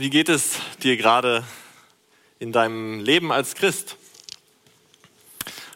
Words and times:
Wie 0.00 0.10
geht 0.10 0.28
es 0.28 0.60
dir 0.80 0.96
gerade 0.96 1.42
in 2.38 2.52
deinem 2.52 3.00
Leben 3.00 3.32
als 3.32 3.56
Christ? 3.56 3.96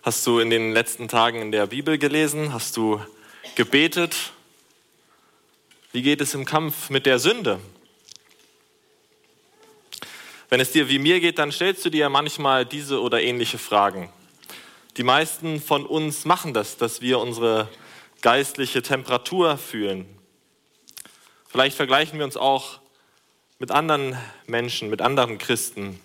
Hast 0.05 0.25
du 0.29 0.39
in 0.39 0.49
den 0.49 0.71
letzten 0.71 1.09
Tagen 1.09 1.43
in 1.43 1.51
der 1.51 1.67
Bibel 1.67 1.99
gelesen? 1.99 2.53
Hast 2.53 2.77
du 2.77 3.01
gebetet? 3.57 4.15
Wie 5.91 6.03
geht 6.03 6.21
es 6.21 6.35
im 6.35 6.45
Kampf 6.45 6.89
mit 6.89 7.05
der 7.05 7.19
Sünde? 7.19 7.59
Wenn 10.51 10.61
es 10.61 10.71
dir 10.71 10.89
wie 10.89 11.01
mir 11.01 11.19
geht, 11.19 11.41
dann 11.41 11.51
stellst 11.51 11.85
du 11.85 11.91
dir 11.91 12.09
manchmal 12.09 12.65
diese 12.65 13.01
oder 13.01 13.21
ähnliche 13.21 13.59
Fragen. 13.59 14.09
Die 14.99 15.03
meisten 15.03 15.61
von 15.61 15.85
uns 15.85 16.25
machen 16.27 16.55
das, 16.55 16.77
dass 16.77 17.01
wir 17.01 17.19
unsere 17.19 17.69
geistliche 18.21 18.83
Temperatur 18.83 19.59
fühlen. 19.59 20.07
Vielleicht 21.49 21.75
vergleichen 21.77 22.21
wir 22.21 22.25
uns 22.25 22.37
auch 22.37 22.82
mit 23.63 23.71
anderen 23.71 24.19
Menschen, 24.49 24.91
mit 24.91 25.01
anderen 25.01 25.39
Christen. 25.39 26.01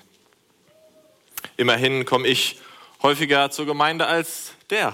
Immerhin 1.57 2.05
komme 2.05 2.27
ich 2.27 2.59
häufiger 3.01 3.49
zur 3.49 3.65
Gemeinde 3.65 4.05
als 4.05 4.53
der. 4.69 4.93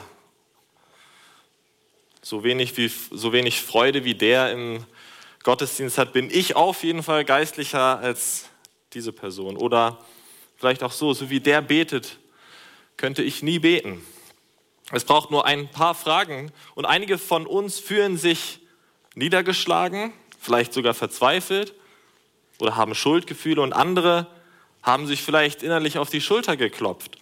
So 2.22 2.46
wenig, 2.46 2.78
wie, 2.78 2.88
so 2.88 3.34
wenig 3.34 3.60
Freude 3.60 4.06
wie 4.06 4.16
der 4.16 4.54
im 4.54 4.86
Gottesdienst 5.44 5.98
hat, 5.98 6.14
bin 6.14 6.30
ich 6.32 6.56
auf 6.56 6.86
jeden 6.86 7.04
Fall 7.04 7.26
geistlicher 7.26 8.00
als 8.00 8.46
diese 8.94 9.12
Person. 9.12 9.58
Oder 9.58 10.00
vielleicht 10.56 10.84
auch 10.84 10.94
so, 10.94 11.14
so 11.14 11.30
wie 11.30 11.42
der 11.42 11.62
betet, 11.62 12.18
könnte 12.96 13.24
ich 13.24 13.44
nie 13.44 13.60
beten. 13.60 14.02
Es 14.94 15.04
braucht 15.04 15.32
nur 15.32 15.46
ein 15.46 15.68
paar 15.70 15.96
Fragen 15.96 16.54
und 16.76 16.86
einige 16.86 17.18
von 17.18 17.46
uns 17.46 17.78
fühlen 17.82 18.16
sich 18.16 18.62
niedergeschlagen, 19.16 20.14
vielleicht 20.40 20.72
sogar 20.72 20.94
verzweifelt 20.94 21.74
oder 22.64 22.78
haben 22.78 22.96
Schuldgefühle 22.96 23.62
und 23.62 23.74
andere 23.74 24.26
haben 24.82 25.06
sich 25.06 25.22
vielleicht 25.22 25.64
innerlich 25.64 25.98
auf 25.98 26.10
die 26.10 26.22
Schulter 26.22 26.56
geklopft. 26.56 27.18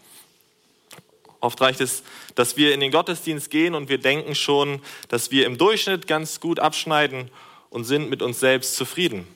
Oft 1.40 1.60
reicht 1.60 1.82
es, 1.82 2.04
dass 2.36 2.56
wir 2.58 2.74
in 2.74 2.80
den 2.80 2.92
Gottesdienst 2.92 3.50
gehen 3.50 3.74
und 3.74 3.90
wir 3.90 3.98
denken 3.98 4.36
schon, 4.36 4.82
dass 5.10 5.32
wir 5.32 5.48
im 5.48 5.58
Durchschnitt 5.58 6.06
ganz 6.06 6.40
gut 6.40 6.60
abschneiden 6.60 7.32
und 7.72 7.86
sind 7.86 8.10
mit 8.10 8.22
uns 8.22 8.40
selbst 8.40 8.76
zufrieden. 8.76 9.28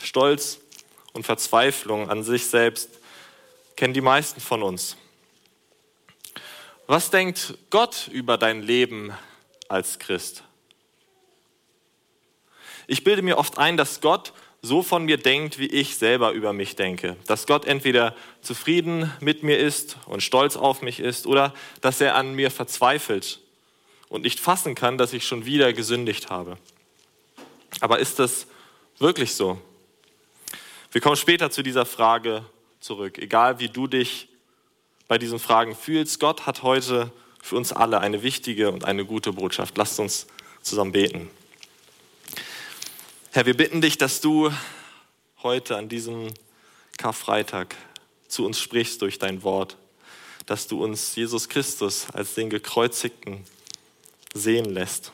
Stolz 0.00 0.60
und 1.12 1.26
Verzweiflung 1.26 2.08
an 2.08 2.22
sich 2.22 2.46
selbst 2.46 2.90
kennen 3.74 3.94
die 3.94 4.00
meisten 4.00 4.40
von 4.40 4.62
uns. 4.62 4.96
Was 6.86 7.10
denkt 7.10 7.58
Gott 7.70 8.08
über 8.12 8.38
dein 8.38 8.62
Leben 8.62 9.12
als 9.68 9.98
Christ? 9.98 10.44
Ich 12.86 13.02
bilde 13.02 13.22
mir 13.22 13.38
oft 13.38 13.58
ein, 13.58 13.76
dass 13.76 14.00
Gott 14.00 14.32
so 14.64 14.82
von 14.82 15.04
mir 15.04 15.18
denkt, 15.18 15.58
wie 15.58 15.66
ich 15.66 15.96
selber 15.96 16.32
über 16.32 16.54
mich 16.54 16.74
denke. 16.74 17.16
Dass 17.26 17.46
Gott 17.46 17.66
entweder 17.66 18.16
zufrieden 18.40 19.12
mit 19.20 19.42
mir 19.42 19.58
ist 19.58 19.98
und 20.06 20.22
stolz 20.22 20.56
auf 20.56 20.80
mich 20.80 21.00
ist 21.00 21.26
oder 21.26 21.52
dass 21.82 22.00
er 22.00 22.14
an 22.14 22.34
mir 22.34 22.50
verzweifelt 22.50 23.40
und 24.08 24.22
nicht 24.22 24.40
fassen 24.40 24.74
kann, 24.74 24.96
dass 24.96 25.12
ich 25.12 25.26
schon 25.26 25.44
wieder 25.44 25.74
gesündigt 25.74 26.30
habe. 26.30 26.56
Aber 27.80 27.98
ist 27.98 28.18
das 28.18 28.46
wirklich 28.98 29.34
so? 29.34 29.60
Wir 30.92 31.02
kommen 31.02 31.16
später 31.16 31.50
zu 31.50 31.62
dieser 31.62 31.84
Frage 31.84 32.42
zurück. 32.80 33.18
Egal 33.18 33.58
wie 33.58 33.68
du 33.68 33.86
dich 33.86 34.28
bei 35.08 35.18
diesen 35.18 35.40
Fragen 35.40 35.76
fühlst, 35.76 36.20
Gott 36.20 36.46
hat 36.46 36.62
heute 36.62 37.12
für 37.42 37.56
uns 37.56 37.74
alle 37.74 38.00
eine 38.00 38.22
wichtige 38.22 38.70
und 38.70 38.86
eine 38.86 39.04
gute 39.04 39.34
Botschaft. 39.34 39.76
Lasst 39.76 40.00
uns 40.00 40.26
zusammen 40.62 40.92
beten. 40.92 41.28
Herr, 43.34 43.46
wir 43.46 43.56
bitten 43.56 43.80
dich, 43.80 43.98
dass 43.98 44.20
du 44.20 44.52
heute 45.42 45.76
an 45.76 45.88
diesem 45.88 46.32
Karfreitag 46.98 47.74
zu 48.28 48.46
uns 48.46 48.60
sprichst 48.60 49.02
durch 49.02 49.18
dein 49.18 49.42
Wort, 49.42 49.76
dass 50.46 50.68
du 50.68 50.84
uns 50.84 51.16
Jesus 51.16 51.48
Christus 51.48 52.06
als 52.12 52.34
den 52.34 52.48
gekreuzigten 52.48 53.44
sehen 54.34 54.66
lässt 54.66 55.10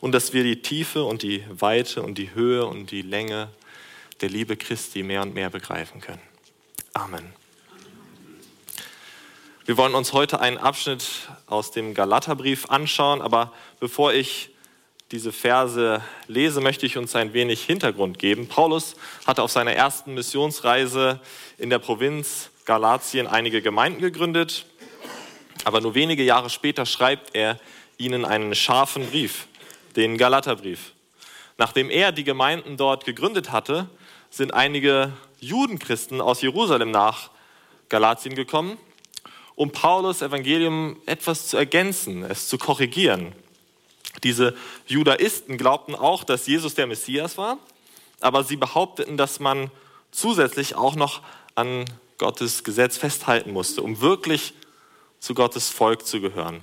und 0.00 0.10
dass 0.10 0.32
wir 0.32 0.42
die 0.42 0.60
Tiefe 0.60 1.04
und 1.04 1.22
die 1.22 1.44
Weite 1.48 2.02
und 2.02 2.18
die 2.18 2.34
Höhe 2.34 2.66
und 2.66 2.90
die 2.90 3.02
Länge 3.02 3.52
der 4.22 4.28
Liebe 4.28 4.56
Christi 4.56 5.04
mehr 5.04 5.22
und 5.22 5.32
mehr 5.32 5.50
begreifen 5.50 6.00
können. 6.00 6.22
Amen. 6.94 7.32
Wir 9.66 9.76
wollen 9.76 9.94
uns 9.94 10.12
heute 10.12 10.40
einen 10.40 10.58
Abschnitt 10.58 11.06
aus 11.46 11.70
dem 11.70 11.94
Galaterbrief 11.94 12.66
anschauen, 12.70 13.22
aber 13.22 13.52
bevor 13.78 14.12
ich 14.12 14.49
diese 15.12 15.32
Verse 15.32 16.02
lese, 16.28 16.60
möchte 16.60 16.86
ich 16.86 16.96
uns 16.96 17.16
ein 17.16 17.32
wenig 17.32 17.64
Hintergrund 17.64 18.18
geben. 18.18 18.46
Paulus 18.46 18.94
hatte 19.26 19.42
auf 19.42 19.50
seiner 19.50 19.72
ersten 19.72 20.14
Missionsreise 20.14 21.20
in 21.58 21.68
der 21.68 21.80
Provinz 21.80 22.50
Galatien 22.64 23.26
einige 23.26 23.60
Gemeinden 23.60 24.00
gegründet, 24.00 24.66
aber 25.64 25.80
nur 25.80 25.94
wenige 25.94 26.22
Jahre 26.22 26.48
später 26.48 26.86
schreibt 26.86 27.34
er 27.34 27.58
ihnen 27.98 28.24
einen 28.24 28.54
scharfen 28.54 29.10
Brief, 29.10 29.48
den 29.96 30.16
Galaterbrief. 30.16 30.92
Nachdem 31.58 31.90
er 31.90 32.12
die 32.12 32.24
Gemeinden 32.24 32.76
dort 32.76 33.04
gegründet 33.04 33.50
hatte, 33.50 33.90
sind 34.30 34.54
einige 34.54 35.12
Judenchristen 35.40 36.20
aus 36.20 36.40
Jerusalem 36.40 36.92
nach 36.92 37.30
Galatien 37.88 38.36
gekommen, 38.36 38.78
um 39.56 39.72
Paulus 39.72 40.22
Evangelium 40.22 40.96
etwas 41.04 41.48
zu 41.48 41.56
ergänzen, 41.56 42.22
es 42.22 42.48
zu 42.48 42.56
korrigieren. 42.56 43.34
Diese 44.22 44.56
Judaisten 44.86 45.56
glaubten 45.56 45.94
auch, 45.94 46.24
dass 46.24 46.46
Jesus 46.46 46.74
der 46.74 46.86
Messias 46.86 47.38
war, 47.38 47.58
aber 48.20 48.44
sie 48.44 48.56
behaupteten, 48.56 49.16
dass 49.16 49.40
man 49.40 49.70
zusätzlich 50.10 50.74
auch 50.74 50.94
noch 50.94 51.22
an 51.54 51.84
Gottes 52.18 52.64
Gesetz 52.64 52.98
festhalten 52.98 53.52
musste, 53.52 53.82
um 53.82 54.00
wirklich 54.00 54.52
zu 55.20 55.34
Gottes 55.34 55.70
Volk 55.70 56.06
zu 56.06 56.20
gehören. 56.20 56.60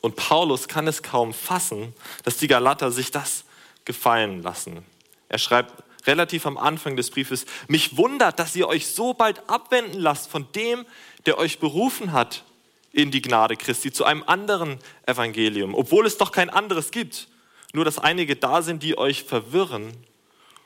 Und 0.00 0.16
Paulus 0.16 0.68
kann 0.68 0.86
es 0.86 1.02
kaum 1.02 1.32
fassen, 1.32 1.94
dass 2.22 2.36
die 2.36 2.46
Galater 2.46 2.90
sich 2.90 3.10
das 3.10 3.44
gefallen 3.84 4.42
lassen. 4.42 4.84
Er 5.28 5.38
schreibt 5.38 5.82
relativ 6.06 6.46
am 6.46 6.58
Anfang 6.58 6.96
des 6.96 7.10
Briefes, 7.10 7.46
mich 7.68 7.96
wundert, 7.96 8.38
dass 8.38 8.54
ihr 8.56 8.68
euch 8.68 8.86
so 8.86 9.14
bald 9.14 9.48
abwenden 9.48 9.98
lasst 9.98 10.30
von 10.30 10.46
dem, 10.52 10.84
der 11.26 11.38
euch 11.38 11.58
berufen 11.58 12.12
hat 12.12 12.44
in 12.94 13.10
die 13.10 13.20
Gnade 13.20 13.56
Christi, 13.56 13.92
zu 13.92 14.04
einem 14.04 14.22
anderen 14.26 14.78
Evangelium, 15.04 15.74
obwohl 15.74 16.06
es 16.06 16.16
doch 16.16 16.30
kein 16.32 16.48
anderes 16.48 16.92
gibt. 16.92 17.28
Nur 17.72 17.84
dass 17.84 17.98
einige 17.98 18.36
da 18.36 18.62
sind, 18.62 18.84
die 18.84 18.96
euch 18.96 19.24
verwirren 19.24 19.92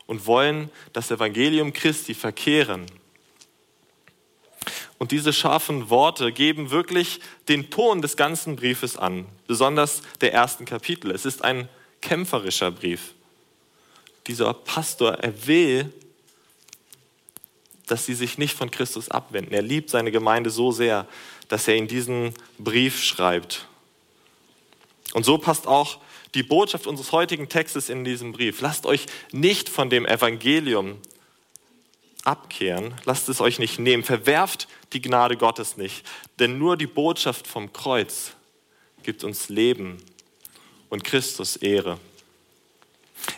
und 0.06 0.26
wollen 0.26 0.70
das 0.92 1.10
Evangelium 1.10 1.72
Christi 1.72 2.12
verkehren. 2.12 2.86
Und 4.98 5.10
diese 5.10 5.32
scharfen 5.32 5.88
Worte 5.88 6.32
geben 6.32 6.70
wirklich 6.70 7.20
den 7.48 7.70
Ton 7.70 8.02
des 8.02 8.16
ganzen 8.16 8.56
Briefes 8.56 8.98
an, 8.98 9.24
besonders 9.46 10.02
der 10.20 10.34
ersten 10.34 10.66
Kapitel. 10.66 11.10
Es 11.10 11.24
ist 11.24 11.42
ein 11.42 11.68
kämpferischer 12.02 12.70
Brief. 12.70 13.14
Dieser 14.26 14.52
Pastor, 14.52 15.14
er 15.14 15.46
will, 15.46 15.90
dass 17.86 18.04
sie 18.04 18.14
sich 18.14 18.36
nicht 18.36 18.54
von 18.54 18.70
Christus 18.70 19.10
abwenden. 19.10 19.54
Er 19.54 19.62
liebt 19.62 19.88
seine 19.88 20.10
Gemeinde 20.10 20.50
so 20.50 20.72
sehr, 20.72 21.06
dass 21.48 21.68
er 21.68 21.76
in 21.76 21.88
diesen 21.88 22.34
Brief 22.58 23.02
schreibt. 23.02 23.66
Und 25.14 25.24
so 25.24 25.38
passt 25.38 25.66
auch 25.66 25.98
die 26.34 26.42
Botschaft 26.42 26.86
unseres 26.86 27.12
heutigen 27.12 27.48
Textes 27.48 27.88
in 27.88 28.04
diesem 28.04 28.32
Brief. 28.32 28.60
Lasst 28.60 28.86
euch 28.86 29.06
nicht 29.32 29.68
von 29.68 29.90
dem 29.90 30.06
Evangelium 30.06 30.98
abkehren, 32.24 32.94
lasst 33.04 33.28
es 33.28 33.40
euch 33.40 33.58
nicht 33.58 33.78
nehmen, 33.78 34.04
verwerft 34.04 34.68
die 34.92 35.00
Gnade 35.00 35.36
Gottes 35.36 35.76
nicht, 35.76 36.04
denn 36.38 36.58
nur 36.58 36.76
die 36.76 36.86
Botschaft 36.86 37.46
vom 37.46 37.72
Kreuz 37.72 38.32
gibt 39.02 39.24
uns 39.24 39.48
Leben 39.48 39.96
und 40.90 41.04
Christus 41.04 41.56
Ehre. 41.56 41.98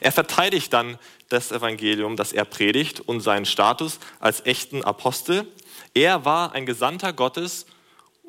Er 0.01 0.13
verteidigt 0.13 0.73
dann 0.73 0.99
das 1.29 1.53
Evangelium, 1.53 2.17
das 2.17 2.33
er 2.33 2.45
predigt 2.45 3.01
und 3.01 3.21
seinen 3.21 3.47
Status 3.47 4.01
als 4.19 4.45
echten 4.45 4.83
Apostel. 4.83 5.47
Er 5.95 6.25
war 6.25 6.53
ein 6.53 6.67
Gesandter 6.67 7.13
Gottes 7.13 7.67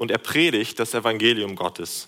und 0.01 0.09
er 0.09 0.17
predigt 0.17 0.79
das 0.79 0.95
Evangelium 0.95 1.55
Gottes. 1.55 2.07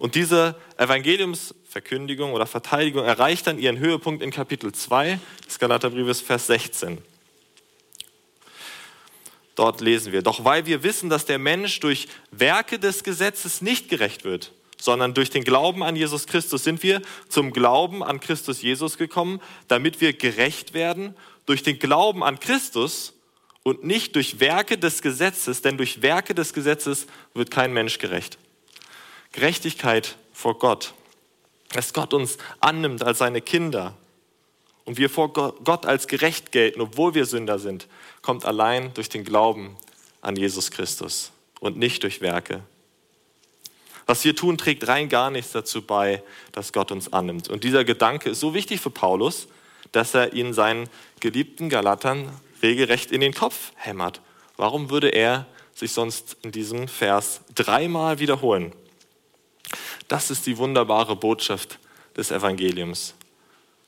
Und 0.00 0.16
diese 0.16 0.56
Evangeliumsverkündigung 0.78 2.32
oder 2.32 2.44
Verteidigung 2.44 3.04
erreicht 3.04 3.46
dann 3.46 3.60
ihren 3.60 3.78
Höhepunkt 3.78 4.20
in 4.20 4.32
Kapitel 4.32 4.72
2 4.72 5.20
des 5.46 5.60
Galaterbriefes, 5.60 6.20
Vers 6.20 6.48
16. 6.48 6.98
Dort 9.54 9.80
lesen 9.80 10.12
wir, 10.12 10.22
doch 10.22 10.44
weil 10.44 10.66
wir 10.66 10.82
wissen, 10.82 11.08
dass 11.08 11.24
der 11.24 11.38
Mensch 11.38 11.78
durch 11.78 12.08
Werke 12.32 12.80
des 12.80 13.04
Gesetzes 13.04 13.62
nicht 13.62 13.88
gerecht 13.88 14.24
wird, 14.24 14.50
sondern 14.76 15.14
durch 15.14 15.30
den 15.30 15.44
Glauben 15.44 15.84
an 15.84 15.94
Jesus 15.94 16.26
Christus 16.26 16.64
sind 16.64 16.82
wir 16.82 17.00
zum 17.28 17.52
Glauben 17.52 18.02
an 18.02 18.18
Christus 18.18 18.60
Jesus 18.60 18.98
gekommen, 18.98 19.40
damit 19.68 20.00
wir 20.00 20.14
gerecht 20.14 20.74
werden 20.74 21.14
durch 21.46 21.62
den 21.62 21.78
Glauben 21.78 22.24
an 22.24 22.40
Christus 22.40 23.13
und 23.64 23.82
nicht 23.82 24.14
durch 24.14 24.38
Werke 24.38 24.78
des 24.78 25.02
Gesetzes, 25.02 25.62
denn 25.62 25.76
durch 25.76 26.02
Werke 26.02 26.34
des 26.34 26.52
Gesetzes 26.52 27.06
wird 27.32 27.50
kein 27.50 27.72
Mensch 27.72 27.98
gerecht. 27.98 28.38
Gerechtigkeit 29.32 30.16
vor 30.32 30.58
Gott, 30.58 30.94
dass 31.72 31.92
Gott 31.92 32.14
uns 32.14 32.38
annimmt 32.60 33.02
als 33.02 33.18
seine 33.18 33.40
Kinder 33.40 33.96
und 34.84 34.98
wir 34.98 35.10
vor 35.10 35.32
Gott 35.32 35.86
als 35.86 36.06
gerecht 36.06 36.52
gelten, 36.52 36.80
obwohl 36.80 37.14
wir 37.14 37.24
Sünder 37.24 37.58
sind, 37.58 37.88
kommt 38.22 38.44
allein 38.44 38.92
durch 38.94 39.08
den 39.08 39.24
Glauben 39.24 39.76
an 40.20 40.36
Jesus 40.36 40.70
Christus 40.70 41.32
und 41.58 41.78
nicht 41.78 42.02
durch 42.02 42.20
Werke. 42.20 42.62
Was 44.06 44.22
wir 44.24 44.36
tun, 44.36 44.58
trägt 44.58 44.86
rein 44.86 45.08
gar 45.08 45.30
nichts 45.30 45.52
dazu 45.52 45.80
bei, 45.80 46.22
dass 46.52 46.74
Gott 46.74 46.92
uns 46.92 47.12
annimmt. 47.14 47.48
Und 47.48 47.64
dieser 47.64 47.84
Gedanke 47.84 48.28
ist 48.30 48.40
so 48.40 48.52
wichtig 48.52 48.80
für 48.82 48.90
Paulus, 48.90 49.48
dass 49.92 50.12
er 50.12 50.34
ihn 50.34 50.52
seinen 50.52 50.90
geliebten 51.20 51.70
Galatern 51.70 52.28
regelrecht 52.64 53.12
in 53.12 53.20
den 53.20 53.34
Kopf 53.34 53.72
hämmert. 53.76 54.20
Warum 54.56 54.90
würde 54.90 55.08
er 55.08 55.46
sich 55.74 55.92
sonst 55.92 56.36
in 56.42 56.50
diesem 56.50 56.88
Vers 56.88 57.42
dreimal 57.54 58.18
wiederholen? 58.18 58.72
Das 60.08 60.30
ist 60.30 60.46
die 60.46 60.56
wunderbare 60.56 61.14
Botschaft 61.14 61.78
des 62.16 62.30
Evangeliums. 62.30 63.14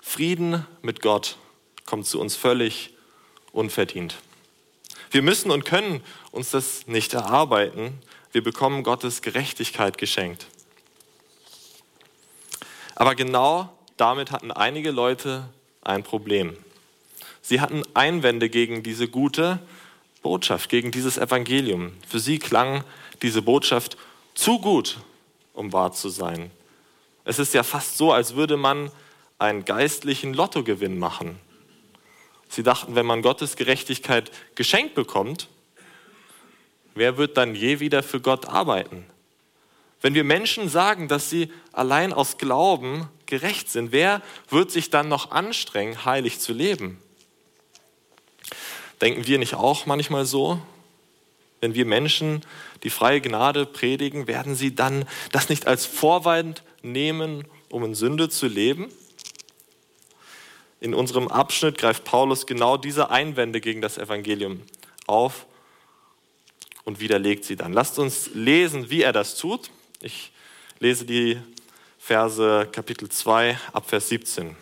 Frieden 0.02 0.66
mit 0.82 1.00
Gott 1.00 1.38
kommt 1.86 2.06
zu 2.06 2.20
uns 2.20 2.36
völlig 2.36 2.94
unverdient. 3.52 4.16
Wir 5.10 5.22
müssen 5.22 5.50
und 5.50 5.64
können 5.64 6.02
uns 6.30 6.50
das 6.50 6.86
nicht 6.86 7.14
erarbeiten. 7.14 7.98
Wir 8.32 8.42
bekommen 8.42 8.82
Gottes 8.82 9.22
Gerechtigkeit 9.22 9.96
geschenkt. 9.96 10.46
Aber 12.94 13.14
genau 13.14 13.72
damit 13.96 14.32
hatten 14.32 14.50
einige 14.50 14.90
Leute 14.90 15.48
ein 15.82 16.02
Problem. 16.02 16.56
Sie 17.48 17.60
hatten 17.60 17.84
Einwände 17.94 18.50
gegen 18.50 18.82
diese 18.82 19.06
gute 19.06 19.60
Botschaft, 20.20 20.68
gegen 20.68 20.90
dieses 20.90 21.16
Evangelium. 21.16 21.92
Für 22.08 22.18
sie 22.18 22.40
klang 22.40 22.82
diese 23.22 23.40
Botschaft 23.40 23.96
zu 24.34 24.58
gut, 24.58 24.98
um 25.52 25.72
wahr 25.72 25.92
zu 25.92 26.08
sein. 26.08 26.50
Es 27.24 27.38
ist 27.38 27.54
ja 27.54 27.62
fast 27.62 27.98
so, 27.98 28.10
als 28.12 28.34
würde 28.34 28.56
man 28.56 28.90
einen 29.38 29.64
geistlichen 29.64 30.34
Lottogewinn 30.34 30.98
machen. 30.98 31.38
Sie 32.48 32.64
dachten, 32.64 32.96
wenn 32.96 33.06
man 33.06 33.22
Gottes 33.22 33.54
Gerechtigkeit 33.54 34.32
geschenkt 34.56 34.96
bekommt, 34.96 35.46
wer 36.96 37.16
wird 37.16 37.36
dann 37.36 37.54
je 37.54 37.78
wieder 37.78 38.02
für 38.02 38.20
Gott 38.20 38.48
arbeiten? 38.48 39.06
Wenn 40.00 40.14
wir 40.14 40.24
Menschen 40.24 40.68
sagen, 40.68 41.06
dass 41.06 41.30
sie 41.30 41.52
allein 41.70 42.12
aus 42.12 42.38
Glauben 42.38 43.08
gerecht 43.26 43.70
sind, 43.70 43.92
wer 43.92 44.20
wird 44.48 44.72
sich 44.72 44.90
dann 44.90 45.08
noch 45.08 45.30
anstrengen, 45.30 46.04
heilig 46.04 46.40
zu 46.40 46.52
leben? 46.52 47.00
Denken 49.00 49.26
wir 49.26 49.38
nicht 49.38 49.54
auch 49.54 49.86
manchmal 49.86 50.24
so? 50.24 50.60
Wenn 51.60 51.74
wir 51.74 51.86
Menschen 51.86 52.42
die 52.82 52.90
freie 52.90 53.20
Gnade 53.20 53.66
predigen, 53.66 54.26
werden 54.26 54.54
sie 54.54 54.74
dann 54.74 55.06
das 55.32 55.48
nicht 55.48 55.66
als 55.66 55.86
Vorwand 55.86 56.62
nehmen, 56.82 57.46
um 57.70 57.84
in 57.84 57.94
Sünde 57.94 58.28
zu 58.28 58.46
leben? 58.46 58.90
In 60.80 60.94
unserem 60.94 61.28
Abschnitt 61.28 61.78
greift 61.78 62.04
Paulus 62.04 62.46
genau 62.46 62.76
diese 62.76 63.10
Einwände 63.10 63.60
gegen 63.60 63.80
das 63.80 63.98
Evangelium 63.98 64.62
auf 65.06 65.46
und 66.84 67.00
widerlegt 67.00 67.44
sie 67.44 67.56
dann. 67.56 67.72
Lasst 67.72 67.98
uns 67.98 68.30
lesen, 68.34 68.90
wie 68.90 69.02
er 69.02 69.12
das 69.12 69.36
tut. 69.36 69.70
Ich 70.00 70.30
lese 70.78 71.04
die 71.04 71.38
Verse 71.98 72.68
Kapitel 72.70 73.08
2 73.08 73.58
ab 73.72 73.88
Vers 73.88 74.08
17. 74.10 74.54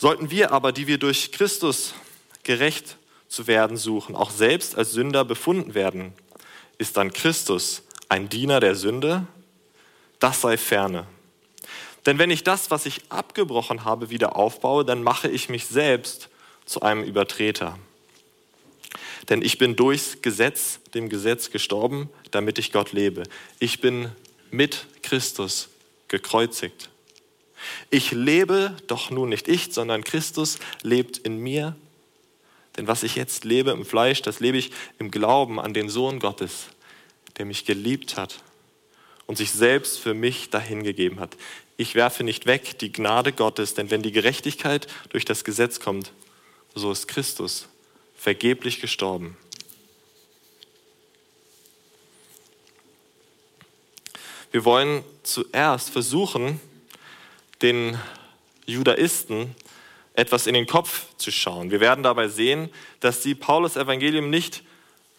Sollten 0.00 0.30
wir 0.30 0.50
aber, 0.50 0.72
die 0.72 0.86
wir 0.86 0.96
durch 0.96 1.30
Christus 1.30 1.92
gerecht 2.42 2.96
zu 3.28 3.46
werden 3.46 3.76
suchen, 3.76 4.16
auch 4.16 4.30
selbst 4.30 4.74
als 4.74 4.92
Sünder 4.92 5.26
befunden 5.26 5.74
werden, 5.74 6.14
ist 6.78 6.96
dann 6.96 7.12
Christus 7.12 7.82
ein 8.08 8.30
Diener 8.30 8.60
der 8.60 8.76
Sünde? 8.76 9.26
das 10.20 10.42
sei 10.42 10.56
ferne. 10.56 11.06
Denn 12.06 12.18
wenn 12.18 12.30
ich 12.30 12.44
das, 12.44 12.70
was 12.70 12.86
ich 12.86 13.00
abgebrochen 13.08 13.84
habe, 13.84 14.10
wieder 14.10 14.36
aufbaue, 14.36 14.84
dann 14.84 15.02
mache 15.02 15.28
ich 15.28 15.48
mich 15.48 15.66
selbst 15.66 16.28
zu 16.64 16.82
einem 16.82 17.02
Übertreter. 17.02 17.78
Denn 19.28 19.42
ich 19.42 19.58
bin 19.58 19.76
durchs 19.76 20.22
Gesetz, 20.22 20.80
dem 20.94 21.08
Gesetz 21.08 21.50
gestorben, 21.50 22.08
damit 22.30 22.58
ich 22.58 22.72
Gott 22.72 22.92
lebe. 22.92 23.24
Ich 23.58 23.80
bin 23.80 24.12
mit 24.50 24.86
Christus 25.02 25.68
gekreuzigt. 26.08 26.90
Ich 27.90 28.12
lebe 28.12 28.76
doch 28.86 29.10
nun 29.10 29.28
nicht 29.28 29.48
ich, 29.48 29.72
sondern 29.72 30.04
Christus 30.04 30.58
lebt 30.82 31.18
in 31.18 31.38
mir. 31.38 31.76
Denn 32.76 32.86
was 32.86 33.02
ich 33.02 33.16
jetzt 33.16 33.44
lebe 33.44 33.70
im 33.70 33.84
Fleisch, 33.84 34.22
das 34.22 34.40
lebe 34.40 34.58
ich 34.58 34.70
im 34.98 35.10
Glauben 35.10 35.60
an 35.60 35.74
den 35.74 35.88
Sohn 35.88 36.20
Gottes, 36.20 36.66
der 37.36 37.44
mich 37.44 37.64
geliebt 37.64 38.16
hat 38.16 38.42
und 39.26 39.36
sich 39.36 39.50
selbst 39.50 39.98
für 39.98 40.14
mich 40.14 40.50
dahingegeben 40.50 41.20
hat. 41.20 41.36
Ich 41.76 41.94
werfe 41.94 42.24
nicht 42.24 42.46
weg 42.46 42.78
die 42.78 42.92
Gnade 42.92 43.32
Gottes, 43.32 43.74
denn 43.74 43.90
wenn 43.90 44.02
die 44.02 44.12
Gerechtigkeit 44.12 44.86
durch 45.10 45.24
das 45.24 45.44
Gesetz 45.44 45.80
kommt, 45.80 46.12
so 46.74 46.92
ist 46.92 47.08
Christus 47.08 47.68
vergeblich 48.16 48.80
gestorben. 48.80 49.36
Wir 54.52 54.64
wollen 54.64 55.04
zuerst 55.22 55.90
versuchen, 55.90 56.60
den 57.62 57.98
Judaisten 58.66 59.54
etwas 60.14 60.46
in 60.46 60.54
den 60.54 60.66
Kopf 60.66 61.06
zu 61.16 61.30
schauen. 61.30 61.70
Wir 61.70 61.80
werden 61.80 62.02
dabei 62.02 62.28
sehen, 62.28 62.70
dass 63.00 63.22
sie 63.22 63.34
Paulus 63.34 63.76
Evangelium 63.76 64.30
nicht 64.30 64.62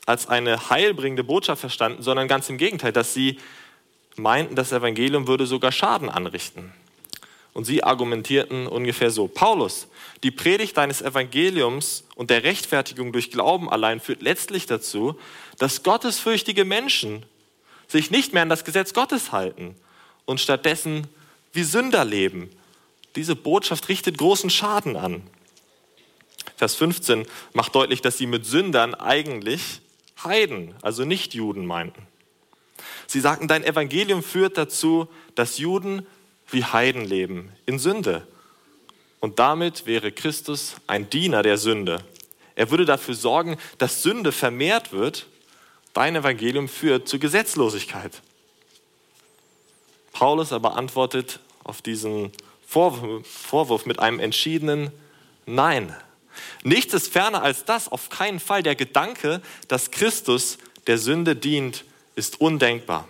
als 0.06 0.28
eine 0.28 0.70
heilbringende 0.70 1.24
Botschaft 1.24 1.62
verstanden, 1.62 2.02
sondern 2.02 2.28
ganz 2.28 2.50
im 2.50 2.58
Gegenteil, 2.58 2.92
dass 2.92 3.14
sie 3.14 3.38
meinten, 4.16 4.56
das 4.56 4.72
Evangelium 4.72 5.28
würde 5.28 5.46
sogar 5.46 5.72
Schaden 5.72 6.10
anrichten. 6.10 6.74
Und 7.54 7.66
sie 7.66 7.84
argumentierten 7.84 8.68
ungefähr 8.68 9.12
so, 9.12 9.28
Paulus, 9.28 9.88
die 10.24 10.32
Predigt 10.32 10.78
deines 10.78 11.02
Evangeliums 11.02 12.06
und 12.16 12.30
der 12.30 12.44
Rechtfertigung 12.44 13.12
durch 13.12 13.30
Glauben 13.30 13.70
allein 13.70 14.00
führt 14.00 14.22
letztlich 14.22 14.68
dazu, 14.68 15.20
dass 15.58 15.84
gottesfürchtige 15.84 16.64
Menschen 16.64 17.26
sich 17.88 18.10
nicht 18.10 18.34
mehr 18.34 18.44
an 18.44 18.50
das 18.50 18.64
Gesetz 18.64 18.94
Gottes 18.94 19.34
halten 19.34 19.76
und 20.26 20.40
stattdessen 20.40 21.08
wie 21.54 21.64
Sünder 21.64 22.06
leben. 22.06 22.50
Diese 23.16 23.36
Botschaft 23.36 23.90
richtet 23.90 24.18
großen 24.18 24.50
Schaden 24.50 24.96
an. 24.96 25.24
Vers 26.56 26.76
15 26.76 27.26
macht 27.54 27.76
deutlich, 27.76 28.02
dass 28.02 28.18
sie 28.18 28.28
mit 28.28 28.46
Sündern 28.46 28.94
eigentlich 28.96 29.82
Heiden, 30.24 30.76
also 30.82 31.06
nicht 31.06 31.34
Juden 31.34 31.66
meinten. 31.66 32.08
Sie 33.08 33.20
sagten, 33.20 33.48
dein 33.48 33.64
Evangelium 33.64 34.24
führt 34.24 34.58
dazu, 34.58 35.08
dass 35.36 35.58
Juden 35.58 36.06
wie 36.50 36.64
Heiden 36.64 37.06
leben, 37.06 37.52
in 37.66 37.80
Sünde. 37.80 38.28
Und 39.20 39.40
damit 39.40 39.86
wäre 39.86 40.12
Christus 40.12 40.76
ein 40.88 41.10
Diener 41.10 41.44
der 41.44 41.58
Sünde. 41.58 42.04
Er 42.56 42.70
würde 42.72 42.86
dafür 42.86 43.16
sorgen, 43.16 43.58
dass 43.78 44.04
Sünde 44.04 44.32
vermehrt 44.32 44.92
wird. 44.94 45.28
Dein 45.94 46.16
Evangelium 46.16 46.68
führt 46.68 47.08
zu 47.08 47.20
Gesetzlosigkeit. 47.20 48.22
Paulus 50.12 50.52
aber 50.52 50.76
antwortet 50.76 51.40
auf 51.64 51.82
diesen 51.82 52.32
Vorwurf 52.66 53.86
mit 53.86 54.00
einem 54.00 54.20
entschiedenen 54.20 54.92
Nein. 55.46 55.96
Nichts 56.64 56.94
ist 56.94 57.12
ferner 57.12 57.42
als 57.42 57.66
das, 57.66 57.88
auf 57.88 58.10
keinen 58.10 58.40
Fall 58.40 58.64
der 58.64 58.76
Gedanke, 58.76 59.42
dass 59.68 59.92
Christus 59.92 60.58
der 60.88 60.98
Sünde 60.98 61.36
dient 61.36 61.84
ist 62.16 62.42
undenkbar. 62.42 63.08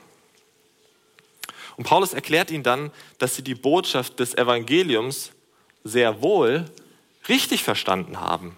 Und 1.77 1.85
Paulus 1.85 2.13
erklärt 2.13 2.51
ihnen 2.51 2.63
dann, 2.63 2.91
dass 3.17 3.35
sie 3.35 3.43
die 3.43 3.55
Botschaft 3.55 4.19
des 4.19 4.35
Evangeliums 4.35 5.31
sehr 5.83 6.21
wohl 6.21 6.65
richtig 7.27 7.63
verstanden 7.63 8.19
haben, 8.19 8.55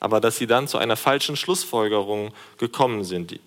aber 0.00 0.20
dass 0.20 0.38
sie 0.38 0.46
dann 0.46 0.68
zu 0.68 0.78
einer 0.78 0.96
falschen 0.96 1.36
Schlussfolgerung 1.36 2.32
gekommen 2.58 3.04
sind. 3.04 3.38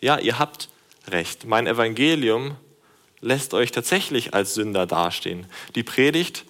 Ja, 0.00 0.18
ihr 0.18 0.38
habt 0.38 0.68
recht. 1.08 1.44
Mein 1.44 1.66
Evangelium 1.66 2.56
lässt 3.20 3.54
euch 3.54 3.72
tatsächlich 3.72 4.34
als 4.34 4.54
Sünder 4.54 4.86
dastehen. 4.86 5.46
Die 5.74 5.82
Predigt 5.82 6.44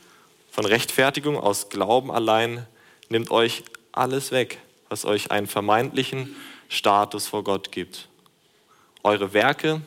von 0.51 0.65
Rechtfertigung 0.65 1.37
aus 1.37 1.69
Glauben 1.69 2.11
allein 2.11 2.67
nimmt 3.09 3.31
euch 3.31 3.63
alles 3.93 4.33
weg, 4.33 4.59
was 4.89 5.05
euch 5.05 5.31
einen 5.31 5.47
vermeintlichen 5.47 6.35
Status 6.69 7.27
vor 7.27 7.45
Gott 7.45 7.73
gibt. 7.73 8.09
Eure 9.03 9.33
Werke, 9.33 9.81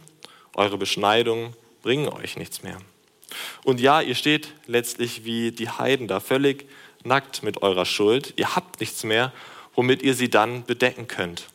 eure 0.55 0.77
Beschneidung 0.77 1.53
bringen 1.81 2.09
euch 2.09 2.37
nichts 2.37 2.63
mehr. 2.63 2.77
Und 3.63 3.79
ja, 3.79 4.01
ihr 4.01 4.15
steht 4.15 4.53
letztlich 4.65 5.25
wie 5.25 5.51
die 5.51 5.69
Heiden 5.69 6.07
da, 6.07 6.19
völlig 6.19 6.67
nackt 7.03 7.43
mit 7.43 7.61
eurer 7.61 7.85
Schuld. 7.85 8.33
Ihr 8.37 8.55
habt 8.55 8.79
nichts 8.79 9.03
mehr, 9.03 9.31
womit 9.75 10.01
ihr 10.01 10.13
sie 10.13 10.29
dann 10.29 10.65
bedecken 10.65 11.07
könnt. 11.07 11.47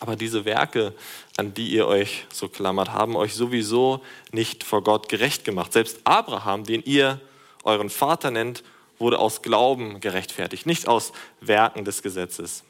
Aber 0.00 0.16
diese 0.16 0.44
Werke, 0.44 0.94
an 1.36 1.54
die 1.54 1.70
ihr 1.70 1.86
euch 1.86 2.26
so 2.32 2.48
klammert, 2.48 2.92
haben 2.92 3.16
euch 3.16 3.34
sowieso 3.34 4.02
nicht 4.32 4.64
vor 4.64 4.82
Gott 4.82 5.08
gerecht 5.08 5.44
gemacht. 5.44 5.72
Selbst 5.72 6.00
Abraham, 6.04 6.64
den 6.64 6.82
ihr 6.84 7.20
euren 7.64 7.90
Vater 7.90 8.30
nennt, 8.30 8.62
wurde 8.98 9.18
aus 9.18 9.42
Glauben 9.42 10.00
gerechtfertigt, 10.00 10.66
nicht 10.66 10.88
aus 10.88 11.12
Werken 11.40 11.84
des 11.84 12.02
Gesetzes. 12.02 12.64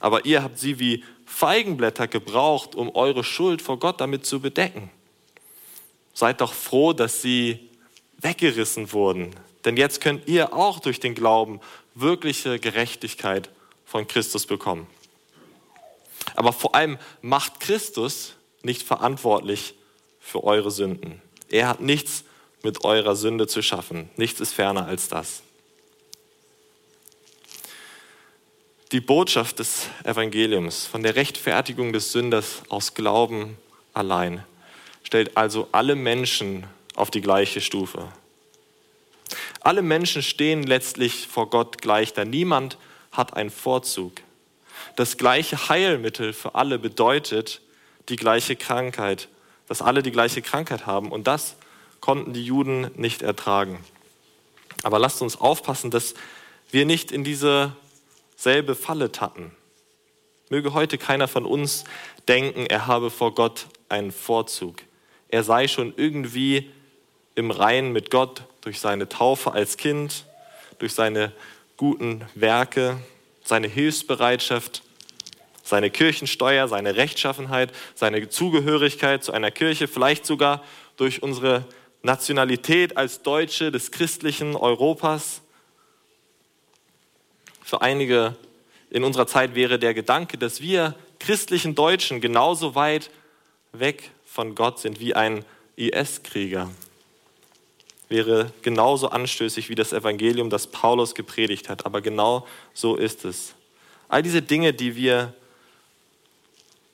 Aber 0.00 0.24
ihr 0.24 0.42
habt 0.42 0.58
sie 0.58 0.78
wie 0.78 1.04
Feigenblätter 1.26 2.08
gebraucht, 2.08 2.74
um 2.74 2.94
eure 2.94 3.22
Schuld 3.22 3.62
vor 3.62 3.78
Gott 3.78 4.00
damit 4.00 4.26
zu 4.26 4.40
bedecken. 4.40 4.90
seid 6.12 6.40
doch 6.40 6.52
froh, 6.52 6.92
dass 6.92 7.22
sie 7.22 7.70
weggerissen 8.18 8.92
wurden. 8.92 9.34
Denn 9.64 9.76
jetzt 9.76 10.00
könnt 10.00 10.26
ihr 10.28 10.52
auch 10.52 10.80
durch 10.80 11.00
den 11.00 11.14
Glauben 11.14 11.60
wirkliche 11.94 12.58
Gerechtigkeit 12.58 13.50
von 13.84 14.06
Christus 14.06 14.46
bekommen. 14.46 14.86
Aber 16.34 16.52
vor 16.52 16.74
allem 16.74 16.98
macht 17.22 17.60
Christus 17.60 18.34
nicht 18.62 18.82
verantwortlich 18.82 19.74
für 20.20 20.44
eure 20.44 20.70
Sünden. 20.70 21.20
Er 21.48 21.68
hat 21.68 21.80
nichts 21.80 22.24
mit 22.62 22.84
eurer 22.84 23.16
Sünde 23.16 23.46
zu 23.46 23.62
schaffen. 23.62 24.10
Nichts 24.16 24.40
ist 24.40 24.52
ferner 24.52 24.86
als 24.86 25.08
das. 25.08 25.42
Die 28.92 29.00
Botschaft 29.00 29.60
des 29.60 29.86
Evangeliums 30.02 30.86
von 30.86 31.02
der 31.02 31.14
Rechtfertigung 31.14 31.92
des 31.92 32.12
Sünders 32.12 32.62
aus 32.68 32.94
Glauben 32.94 33.56
allein 33.94 34.44
stellt 35.04 35.36
also 35.36 35.68
alle 35.72 35.94
Menschen 35.94 36.66
auf 36.94 37.10
die 37.10 37.20
gleiche 37.20 37.60
Stufe. 37.60 38.08
Alle 39.60 39.82
Menschen 39.82 40.22
stehen 40.22 40.64
letztlich 40.64 41.28
vor 41.28 41.50
Gott 41.50 41.80
gleich, 41.80 42.12
da 42.14 42.24
niemand 42.24 42.78
hat 43.12 43.34
einen 43.34 43.50
Vorzug. 43.50 44.12
Das 44.96 45.16
gleiche 45.16 45.68
Heilmittel 45.68 46.32
für 46.32 46.54
alle 46.54 46.78
bedeutet 46.78 47.60
die 48.08 48.16
gleiche 48.16 48.56
Krankheit, 48.56 49.28
dass 49.66 49.82
alle 49.82 50.02
die 50.02 50.10
gleiche 50.10 50.42
Krankheit 50.42 50.86
haben. 50.86 51.12
Und 51.12 51.26
das 51.26 51.56
konnten 52.00 52.32
die 52.32 52.44
Juden 52.44 52.90
nicht 52.96 53.22
ertragen. 53.22 53.84
Aber 54.82 54.98
lasst 54.98 55.22
uns 55.22 55.40
aufpassen, 55.40 55.90
dass 55.90 56.14
wir 56.70 56.86
nicht 56.86 57.12
in 57.12 57.24
diese 57.24 57.72
selbe 58.36 58.74
Falle 58.74 59.12
tappen. 59.12 59.52
Möge 60.48 60.72
heute 60.72 60.98
keiner 60.98 61.28
von 61.28 61.44
uns 61.44 61.84
denken, 62.26 62.66
er 62.66 62.86
habe 62.86 63.10
vor 63.10 63.34
Gott 63.34 63.66
einen 63.88 64.10
Vorzug. 64.10 64.76
Er 65.28 65.44
sei 65.44 65.68
schon 65.68 65.94
irgendwie 65.96 66.70
im 67.34 67.50
Reinen 67.50 67.92
mit 67.92 68.10
Gott 68.10 68.42
durch 68.62 68.80
seine 68.80 69.08
Taufe 69.08 69.52
als 69.52 69.76
Kind, 69.76 70.24
durch 70.78 70.92
seine 70.92 71.32
guten 71.76 72.24
Werke, 72.34 72.98
seine 73.44 73.68
Hilfsbereitschaft, 73.68 74.82
seine 75.62 75.90
Kirchensteuer, 75.90 76.68
seine 76.68 76.96
Rechtschaffenheit, 76.96 77.72
seine 77.94 78.28
Zugehörigkeit 78.28 79.22
zu 79.22 79.32
einer 79.32 79.50
Kirche, 79.50 79.88
vielleicht 79.88 80.26
sogar 80.26 80.62
durch 80.96 81.22
unsere 81.22 81.64
Nationalität 82.02 82.96
als 82.96 83.22
Deutsche 83.22 83.70
des 83.70 83.90
christlichen 83.90 84.56
Europas. 84.56 85.42
Für 87.62 87.82
einige 87.82 88.36
in 88.90 89.04
unserer 89.04 89.26
Zeit 89.26 89.54
wäre 89.54 89.78
der 89.78 89.94
Gedanke, 89.94 90.38
dass 90.38 90.60
wir 90.60 90.96
christlichen 91.18 91.74
Deutschen 91.74 92.20
genauso 92.20 92.74
weit 92.74 93.10
weg 93.72 94.10
von 94.24 94.54
Gott 94.54 94.80
sind 94.80 94.98
wie 94.98 95.14
ein 95.14 95.44
IS-Krieger 95.76 96.70
wäre 98.10 98.52
genauso 98.62 99.08
anstößig 99.08 99.68
wie 99.70 99.74
das 99.74 99.92
Evangelium, 99.92 100.50
das 100.50 100.66
Paulus 100.66 101.14
gepredigt 101.14 101.68
hat. 101.68 101.86
Aber 101.86 102.02
genau 102.02 102.46
so 102.74 102.96
ist 102.96 103.24
es. 103.24 103.54
All 104.08 104.22
diese 104.22 104.42
Dinge, 104.42 104.74
die 104.74 104.96
wir 104.96 105.32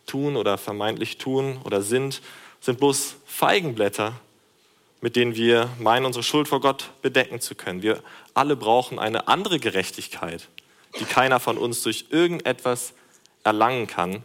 tun 0.06 0.36
oder 0.36 0.58
vermeintlich 0.58 1.18
tun 1.18 1.58
oder 1.64 1.82
sind, 1.82 2.20
sind 2.60 2.78
bloß 2.78 3.16
Feigenblätter, 3.26 4.12
mit 5.00 5.16
denen 5.16 5.34
wir 5.34 5.70
meinen, 5.78 6.04
unsere 6.04 6.22
Schuld 6.22 6.48
vor 6.48 6.60
Gott 6.60 6.90
bedecken 7.00 7.40
zu 7.40 7.54
können. 7.54 7.82
Wir 7.82 8.02
alle 8.34 8.54
brauchen 8.54 8.98
eine 8.98 9.26
andere 9.26 9.58
Gerechtigkeit, 9.58 10.48
die 11.00 11.04
keiner 11.04 11.40
von 11.40 11.56
uns 11.56 11.82
durch 11.82 12.06
irgendetwas 12.10 12.92
erlangen 13.42 13.86
kann, 13.86 14.22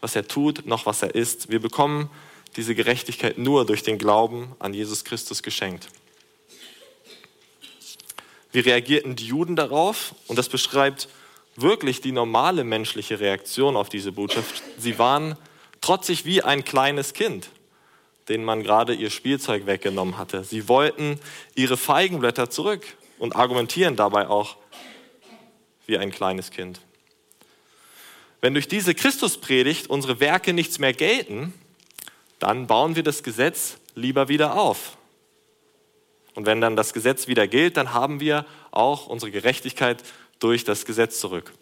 was 0.00 0.16
er 0.16 0.26
tut, 0.26 0.66
noch 0.66 0.86
was 0.86 1.02
er 1.02 1.14
ist. 1.14 1.50
Wir 1.50 1.60
bekommen 1.60 2.10
diese 2.58 2.74
Gerechtigkeit 2.74 3.38
nur 3.38 3.64
durch 3.64 3.84
den 3.84 3.98
Glauben 3.98 4.54
an 4.58 4.74
Jesus 4.74 5.04
Christus 5.04 5.42
geschenkt. 5.42 5.88
Wie 8.50 8.60
reagierten 8.60 9.14
die 9.14 9.26
Juden 9.26 9.54
darauf? 9.54 10.14
Und 10.26 10.38
das 10.38 10.48
beschreibt 10.48 11.08
wirklich 11.54 12.00
die 12.00 12.10
normale 12.10 12.64
menschliche 12.64 13.20
Reaktion 13.20 13.76
auf 13.76 13.88
diese 13.88 14.10
Botschaft. 14.10 14.62
Sie 14.76 14.98
waren 14.98 15.36
trotzig 15.80 16.24
wie 16.24 16.42
ein 16.42 16.64
kleines 16.64 17.12
Kind, 17.12 17.50
denen 18.28 18.44
man 18.44 18.64
gerade 18.64 18.92
ihr 18.92 19.10
Spielzeug 19.10 19.66
weggenommen 19.66 20.18
hatte. 20.18 20.42
Sie 20.42 20.68
wollten 20.68 21.20
ihre 21.54 21.76
Feigenblätter 21.76 22.50
zurück 22.50 22.84
und 23.20 23.36
argumentieren 23.36 23.94
dabei 23.94 24.28
auch 24.28 24.56
wie 25.86 25.96
ein 25.96 26.10
kleines 26.10 26.50
Kind. 26.50 26.80
Wenn 28.40 28.54
durch 28.54 28.66
diese 28.66 28.94
Christuspredigt 28.94 29.88
unsere 29.88 30.18
Werke 30.18 30.52
nichts 30.52 30.80
mehr 30.80 30.92
gelten, 30.92 31.54
dann 32.38 32.66
bauen 32.66 32.96
wir 32.96 33.02
das 33.02 33.22
Gesetz 33.22 33.78
lieber 33.94 34.28
wieder 34.28 34.56
auf. 34.56 34.96
Und 36.34 36.46
wenn 36.46 36.60
dann 36.60 36.76
das 36.76 36.92
Gesetz 36.92 37.26
wieder 37.26 37.48
gilt, 37.48 37.76
dann 37.76 37.92
haben 37.92 38.20
wir 38.20 38.46
auch 38.70 39.06
unsere 39.06 39.32
Gerechtigkeit 39.32 40.02
durch 40.38 40.64
das 40.64 40.84
Gesetz 40.84 41.18
zurück. 41.18 41.52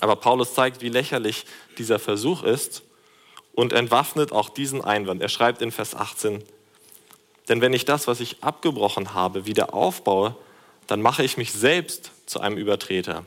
Aber 0.00 0.16
Paulus 0.16 0.54
zeigt, 0.54 0.80
wie 0.80 0.88
lächerlich 0.88 1.44
dieser 1.78 1.98
Versuch 1.98 2.42
ist 2.42 2.82
und 3.54 3.72
entwaffnet 3.72 4.32
auch 4.32 4.48
diesen 4.48 4.82
Einwand. 4.82 5.20
Er 5.20 5.28
schreibt 5.28 5.60
in 5.62 5.70
Vers 5.70 5.94
18, 5.94 6.42
denn 7.48 7.60
wenn 7.60 7.72
ich 7.72 7.84
das, 7.84 8.06
was 8.06 8.20
ich 8.20 8.42
abgebrochen 8.42 9.14
habe, 9.14 9.46
wieder 9.46 9.74
aufbaue, 9.74 10.34
dann 10.86 11.02
mache 11.02 11.22
ich 11.22 11.36
mich 11.36 11.52
selbst 11.52 12.12
zu 12.26 12.40
einem 12.40 12.56
Übertreter. 12.56 13.24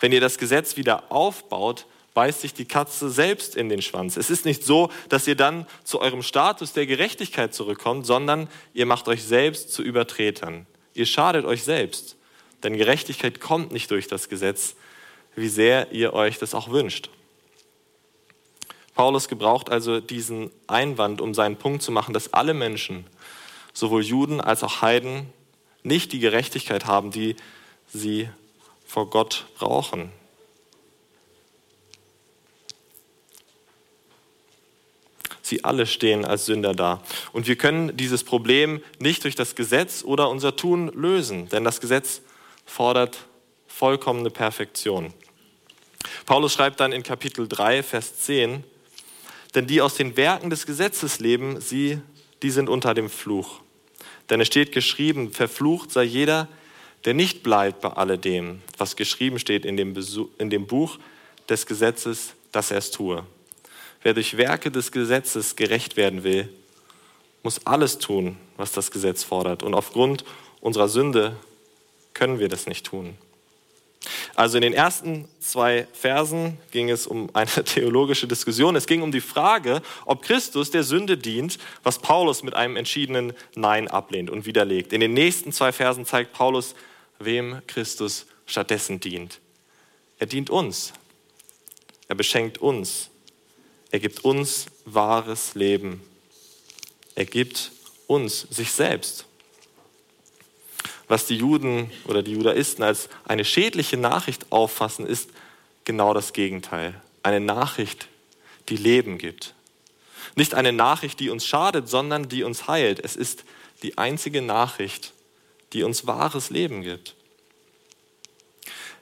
Wenn 0.00 0.12
ihr 0.12 0.20
das 0.20 0.38
Gesetz 0.38 0.76
wieder 0.76 1.12
aufbaut, 1.12 1.86
beißt 2.16 2.40
sich 2.40 2.54
die 2.54 2.64
Katze 2.64 3.10
selbst 3.10 3.56
in 3.56 3.68
den 3.68 3.82
Schwanz. 3.82 4.16
Es 4.16 4.30
ist 4.30 4.46
nicht 4.46 4.64
so, 4.64 4.90
dass 5.10 5.26
ihr 5.26 5.34
dann 5.34 5.66
zu 5.84 6.00
eurem 6.00 6.22
Status 6.22 6.72
der 6.72 6.86
Gerechtigkeit 6.86 7.52
zurückkommt, 7.52 8.06
sondern 8.06 8.48
ihr 8.72 8.86
macht 8.86 9.06
euch 9.06 9.22
selbst 9.22 9.70
zu 9.70 9.82
Übertretern. 9.82 10.66
Ihr 10.94 11.04
schadet 11.04 11.44
euch 11.44 11.62
selbst, 11.62 12.16
denn 12.62 12.78
Gerechtigkeit 12.78 13.38
kommt 13.38 13.70
nicht 13.70 13.90
durch 13.90 14.06
das 14.06 14.30
Gesetz, 14.30 14.76
wie 15.34 15.48
sehr 15.48 15.92
ihr 15.92 16.14
euch 16.14 16.38
das 16.38 16.54
auch 16.54 16.70
wünscht. 16.70 17.10
Paulus 18.94 19.28
gebraucht 19.28 19.68
also 19.68 20.00
diesen 20.00 20.50
Einwand, 20.68 21.20
um 21.20 21.34
seinen 21.34 21.56
Punkt 21.56 21.82
zu 21.82 21.92
machen, 21.92 22.14
dass 22.14 22.32
alle 22.32 22.54
Menschen, 22.54 23.06
sowohl 23.74 24.02
Juden 24.02 24.40
als 24.40 24.62
auch 24.62 24.80
Heiden, 24.80 25.26
nicht 25.82 26.12
die 26.12 26.20
Gerechtigkeit 26.20 26.86
haben, 26.86 27.10
die 27.10 27.36
sie 27.92 28.30
vor 28.86 29.10
Gott 29.10 29.44
brauchen. 29.58 30.10
Sie 35.46 35.62
alle 35.62 35.86
stehen 35.86 36.24
als 36.24 36.46
Sünder 36.46 36.74
da. 36.74 37.00
Und 37.32 37.46
wir 37.46 37.54
können 37.54 37.96
dieses 37.96 38.24
Problem 38.24 38.82
nicht 38.98 39.22
durch 39.22 39.36
das 39.36 39.54
Gesetz 39.54 40.02
oder 40.02 40.28
unser 40.28 40.56
Tun 40.56 40.88
lösen, 40.88 41.48
denn 41.50 41.62
das 41.62 41.80
Gesetz 41.80 42.20
fordert 42.64 43.26
vollkommene 43.68 44.30
Perfektion. 44.30 45.14
Paulus 46.24 46.52
schreibt 46.52 46.80
dann 46.80 46.90
in 46.90 47.04
Kapitel 47.04 47.46
3, 47.46 47.84
Vers 47.84 48.18
10, 48.22 48.64
denn 49.54 49.68
die 49.68 49.80
aus 49.80 49.94
den 49.94 50.16
Werken 50.16 50.50
des 50.50 50.66
Gesetzes 50.66 51.20
leben, 51.20 51.60
sie, 51.60 52.00
die 52.42 52.50
sind 52.50 52.68
unter 52.68 52.92
dem 52.92 53.08
Fluch. 53.08 53.60
Denn 54.28 54.40
es 54.40 54.48
steht 54.48 54.72
geschrieben, 54.72 55.30
verflucht 55.30 55.92
sei 55.92 56.02
jeder, 56.02 56.48
der 57.04 57.14
nicht 57.14 57.44
bleibt 57.44 57.82
bei 57.82 57.90
alledem, 57.90 58.62
was 58.78 58.96
geschrieben 58.96 59.38
steht 59.38 59.64
in 59.64 59.76
dem, 59.76 59.94
Besuch, 59.94 60.26
in 60.38 60.50
dem 60.50 60.66
Buch 60.66 60.98
des 61.48 61.66
Gesetzes, 61.66 62.34
dass 62.50 62.72
er 62.72 62.78
es 62.78 62.90
tue. 62.90 63.24
Wer 64.06 64.14
durch 64.14 64.36
Werke 64.36 64.70
des 64.70 64.92
Gesetzes 64.92 65.56
gerecht 65.56 65.96
werden 65.96 66.22
will, 66.22 66.48
muss 67.42 67.66
alles 67.66 67.98
tun, 67.98 68.36
was 68.56 68.70
das 68.70 68.92
Gesetz 68.92 69.24
fordert. 69.24 69.64
Und 69.64 69.74
aufgrund 69.74 70.24
unserer 70.60 70.86
Sünde 70.86 71.34
können 72.14 72.38
wir 72.38 72.48
das 72.48 72.68
nicht 72.68 72.86
tun. 72.86 73.18
Also 74.36 74.58
in 74.58 74.62
den 74.62 74.74
ersten 74.74 75.28
zwei 75.40 75.88
Versen 75.92 76.56
ging 76.70 76.88
es 76.88 77.08
um 77.08 77.30
eine 77.34 77.50
theologische 77.64 78.28
Diskussion. 78.28 78.76
Es 78.76 78.86
ging 78.86 79.02
um 79.02 79.10
die 79.10 79.20
Frage, 79.20 79.82
ob 80.04 80.22
Christus 80.22 80.70
der 80.70 80.84
Sünde 80.84 81.18
dient, 81.18 81.58
was 81.82 81.98
Paulus 81.98 82.44
mit 82.44 82.54
einem 82.54 82.76
entschiedenen 82.76 83.32
Nein 83.56 83.88
ablehnt 83.88 84.30
und 84.30 84.46
widerlegt. 84.46 84.92
In 84.92 85.00
den 85.00 85.14
nächsten 85.14 85.50
zwei 85.50 85.72
Versen 85.72 86.06
zeigt 86.06 86.32
Paulus, 86.32 86.76
wem 87.18 87.60
Christus 87.66 88.26
stattdessen 88.46 89.00
dient. 89.00 89.40
Er 90.20 90.28
dient 90.28 90.48
uns. 90.48 90.92
Er 92.06 92.14
beschenkt 92.14 92.58
uns. 92.58 93.10
Er 93.90 94.00
gibt 94.00 94.24
uns 94.24 94.66
wahres 94.84 95.54
Leben. 95.54 96.02
Er 97.14 97.24
gibt 97.24 97.72
uns 98.06 98.46
sich 98.50 98.72
selbst. 98.72 99.24
Was 101.08 101.26
die 101.26 101.36
Juden 101.36 101.90
oder 102.06 102.22
die 102.22 102.32
Judaisten 102.32 102.82
als 102.82 103.08
eine 103.24 103.44
schädliche 103.44 103.96
Nachricht 103.96 104.50
auffassen, 104.50 105.06
ist 105.06 105.30
genau 105.84 106.14
das 106.14 106.32
Gegenteil. 106.32 107.00
Eine 107.22 107.40
Nachricht, 107.40 108.08
die 108.68 108.76
Leben 108.76 109.18
gibt. 109.18 109.54
Nicht 110.34 110.54
eine 110.54 110.72
Nachricht, 110.72 111.20
die 111.20 111.30
uns 111.30 111.46
schadet, 111.46 111.88
sondern 111.88 112.28
die 112.28 112.42
uns 112.42 112.66
heilt. 112.66 112.98
Es 113.02 113.14
ist 113.14 113.44
die 113.82 113.96
einzige 113.98 114.42
Nachricht, 114.42 115.12
die 115.72 115.84
uns 115.84 116.06
wahres 116.06 116.50
Leben 116.50 116.82
gibt. 116.82 117.14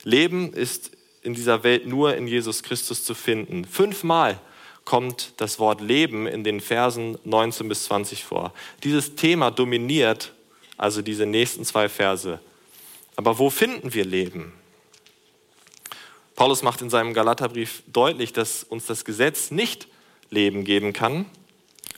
Leben 0.02 0.52
ist 0.52 0.90
in 1.22 1.32
dieser 1.32 1.62
Welt 1.62 1.86
nur 1.86 2.14
in 2.14 2.28
Jesus 2.28 2.62
Christus 2.62 3.02
zu 3.04 3.14
finden. 3.14 3.64
Fünfmal 3.64 4.38
kommt 4.84 5.32
das 5.38 5.58
Wort 5.58 5.80
Leben 5.80 6.26
in 6.26 6.44
den 6.44 6.60
Versen 6.60 7.18
19 7.24 7.68
bis 7.68 7.84
20 7.84 8.24
vor. 8.24 8.52
Dieses 8.82 9.14
Thema 9.14 9.50
dominiert 9.50 10.32
also 10.76 11.02
diese 11.02 11.26
nächsten 11.26 11.64
zwei 11.64 11.88
Verse. 11.88 12.40
Aber 13.16 13.38
wo 13.38 13.50
finden 13.50 13.94
wir 13.94 14.04
Leben? 14.04 14.52
Paulus 16.34 16.62
macht 16.62 16.82
in 16.82 16.90
seinem 16.90 17.14
Galaterbrief 17.14 17.84
deutlich, 17.86 18.32
dass 18.32 18.64
uns 18.64 18.86
das 18.86 19.04
Gesetz 19.04 19.50
nicht 19.50 19.86
Leben 20.30 20.64
geben 20.64 20.92
kann. 20.92 21.26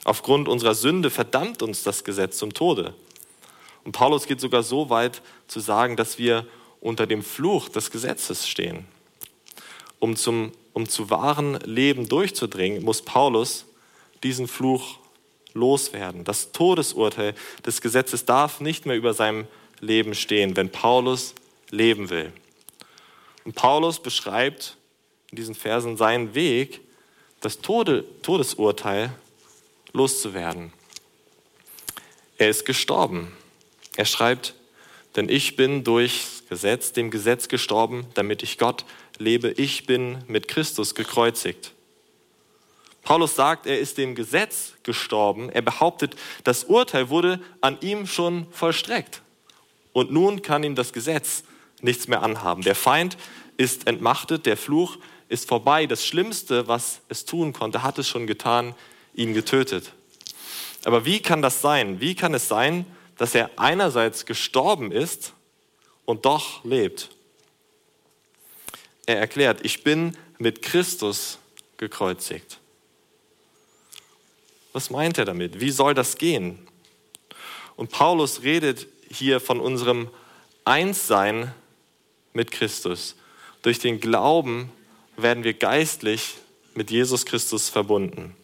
Aufgrund 0.03 0.47
unserer 0.47 0.75
Sünde 0.75 1.09
verdammt 1.09 1.63
uns 1.63 1.83
das 1.83 2.03
Gesetz 2.03 2.37
zum 2.37 2.53
Tode. 2.53 2.93
Und 3.83 3.93
Paulus 3.93 4.27
geht 4.27 4.39
sogar 4.39 4.63
so 4.63 4.89
weit 4.89 5.21
zu 5.47 5.59
sagen, 5.59 5.95
dass 5.95 6.19
wir 6.19 6.45
unter 6.81 7.07
dem 7.07 7.23
Fluch 7.23 7.69
des 7.69 7.89
Gesetzes 7.89 8.47
stehen. 8.47 8.85
Um, 9.99 10.15
zum, 10.15 10.51
um 10.77 10.87
zu 10.87 11.09
wahren 11.09 11.55
Leben 11.61 12.07
durchzudringen, 12.07 12.83
muss 12.83 13.01
Paulus 13.01 13.65
diesen 14.21 14.47
Fluch 14.47 14.99
loswerden. 15.55 16.23
Das 16.23 16.51
Todesurteil 16.51 17.33
des 17.65 17.81
Gesetzes 17.81 18.25
darf 18.25 18.61
nicht 18.61 18.85
mehr 18.85 18.95
über 18.95 19.15
seinem 19.15 19.47
Leben 19.79 20.13
stehen, 20.13 20.55
wenn 20.55 20.71
Paulus 20.71 21.33
leben 21.71 22.11
will. 22.11 22.31
Und 23.43 23.55
Paulus 23.55 23.99
beschreibt 23.99 24.77
in 25.31 25.37
diesen 25.37 25.55
Versen 25.55 25.97
seinen 25.97 26.35
Weg, 26.35 26.81
das 27.41 27.57
Tode, 27.57 28.05
Todesurteil 28.21 29.11
loszuwerden. 29.93 30.71
Er 32.37 32.49
ist 32.49 32.65
gestorben. 32.65 33.35
Er 33.95 34.05
schreibt, 34.05 34.53
denn 35.15 35.27
ich 35.27 35.55
bin 35.55 35.83
durch 35.83 36.43
Gesetz, 36.49 36.93
dem 36.93 37.09
Gesetz 37.09 37.47
gestorben, 37.47 38.05
damit 38.13 38.43
ich 38.43 38.59
Gott 38.59 38.85
lebe. 39.19 39.51
Ich 39.51 39.85
bin 39.85 40.23
mit 40.27 40.47
Christus 40.47 40.95
gekreuzigt. 40.95 41.71
Paulus 43.03 43.35
sagt, 43.35 43.67
er 43.67 43.79
ist 43.79 43.97
dem 43.97 44.15
Gesetz 44.15 44.73
gestorben. 44.83 45.49
Er 45.49 45.61
behauptet, 45.61 46.15
das 46.43 46.65
Urteil 46.65 47.09
wurde 47.09 47.39
an 47.61 47.77
ihm 47.79 48.05
schon 48.05 48.47
vollstreckt. 48.51 49.21
Und 49.93 50.11
nun 50.11 50.41
kann 50.41 50.63
ihm 50.63 50.75
das 50.75 50.91
Gesetz 50.91 51.43
nichts 51.81 52.07
mehr 52.07 52.21
anhaben. 52.21 52.63
Der 52.63 52.75
Feind 52.75 53.17
ist 53.55 53.87
entmachtet, 53.87 54.45
der 54.45 54.57
Fluch 54.57 54.97
ist 55.29 55.47
vorbei. 55.47 55.85
Das 55.85 56.05
Schlimmste, 56.05 56.67
was 56.67 57.01
es 57.07 57.25
tun 57.25 57.53
konnte, 57.53 57.83
hat 57.83 57.97
es 57.97 58.07
schon 58.07 58.27
getan, 58.27 58.75
ihn 59.13 59.33
getötet. 59.33 59.93
Aber 60.83 61.05
wie 61.05 61.21
kann 61.21 61.41
das 61.41 61.61
sein? 61.61 61.99
Wie 61.99 62.15
kann 62.15 62.33
es 62.33 62.47
sein, 62.47 62.85
dass 63.17 63.35
er 63.35 63.51
einerseits 63.55 64.25
gestorben 64.25 64.91
ist 64.91 65.33
und 66.05 66.25
doch 66.25 66.63
lebt? 66.63 67.09
Er 69.07 69.17
erklärt, 69.17 69.65
ich 69.65 69.83
bin 69.83 70.15
mit 70.37 70.61
Christus 70.61 71.39
gekreuzigt. 71.77 72.59
Was 74.73 74.89
meint 74.89 75.17
er 75.17 75.25
damit? 75.25 75.59
Wie 75.59 75.71
soll 75.71 75.93
das 75.93 76.17
gehen? 76.17 76.67
Und 77.77 77.89
Paulus 77.89 78.43
redet 78.43 78.85
hier 79.09 79.39
von 79.39 79.59
unserem 79.59 80.09
Einssein 80.65 81.53
mit 82.33 82.51
Christus. 82.51 83.15
Durch 83.61 83.79
den 83.79 84.01
Glauben 84.01 84.71
werden 85.15 85.43
wir 85.45 85.53
geistlich 85.53 86.35
mit 86.75 86.91
Jesus 86.91 87.25
Christus 87.25 87.69
verbunden. 87.69 88.35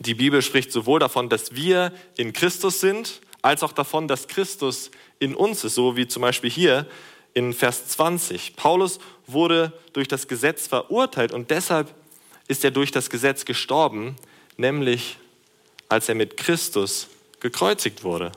Die 0.00 0.14
Bibel 0.14 0.42
spricht 0.42 0.70
sowohl 0.70 1.00
davon, 1.00 1.30
dass 1.30 1.54
wir 1.54 1.92
in 2.16 2.34
Christus 2.34 2.80
sind, 2.80 3.20
als 3.42 3.62
auch 3.62 3.72
davon, 3.72 4.06
dass 4.06 4.28
Christus 4.28 4.90
in 5.18 5.34
uns 5.34 5.64
ist, 5.64 5.74
so 5.74 5.96
wie 5.96 6.06
zum 6.06 6.22
Beispiel 6.22 6.50
hier 6.50 6.86
in 7.34 7.52
Vers 7.52 7.88
20. 7.88 8.56
Paulus 8.56 8.98
wurde 9.26 9.72
durch 9.92 10.08
das 10.08 10.28
Gesetz 10.28 10.66
verurteilt 10.66 11.32
und 11.32 11.50
deshalb 11.50 11.94
ist 12.48 12.64
er 12.64 12.70
durch 12.70 12.90
das 12.90 13.10
Gesetz 13.10 13.44
gestorben, 13.44 14.16
nämlich 14.56 15.18
als 15.88 16.08
er 16.08 16.14
mit 16.14 16.36
Christus 16.36 17.08
gekreuzigt 17.40 18.04
wurde. 18.04 18.32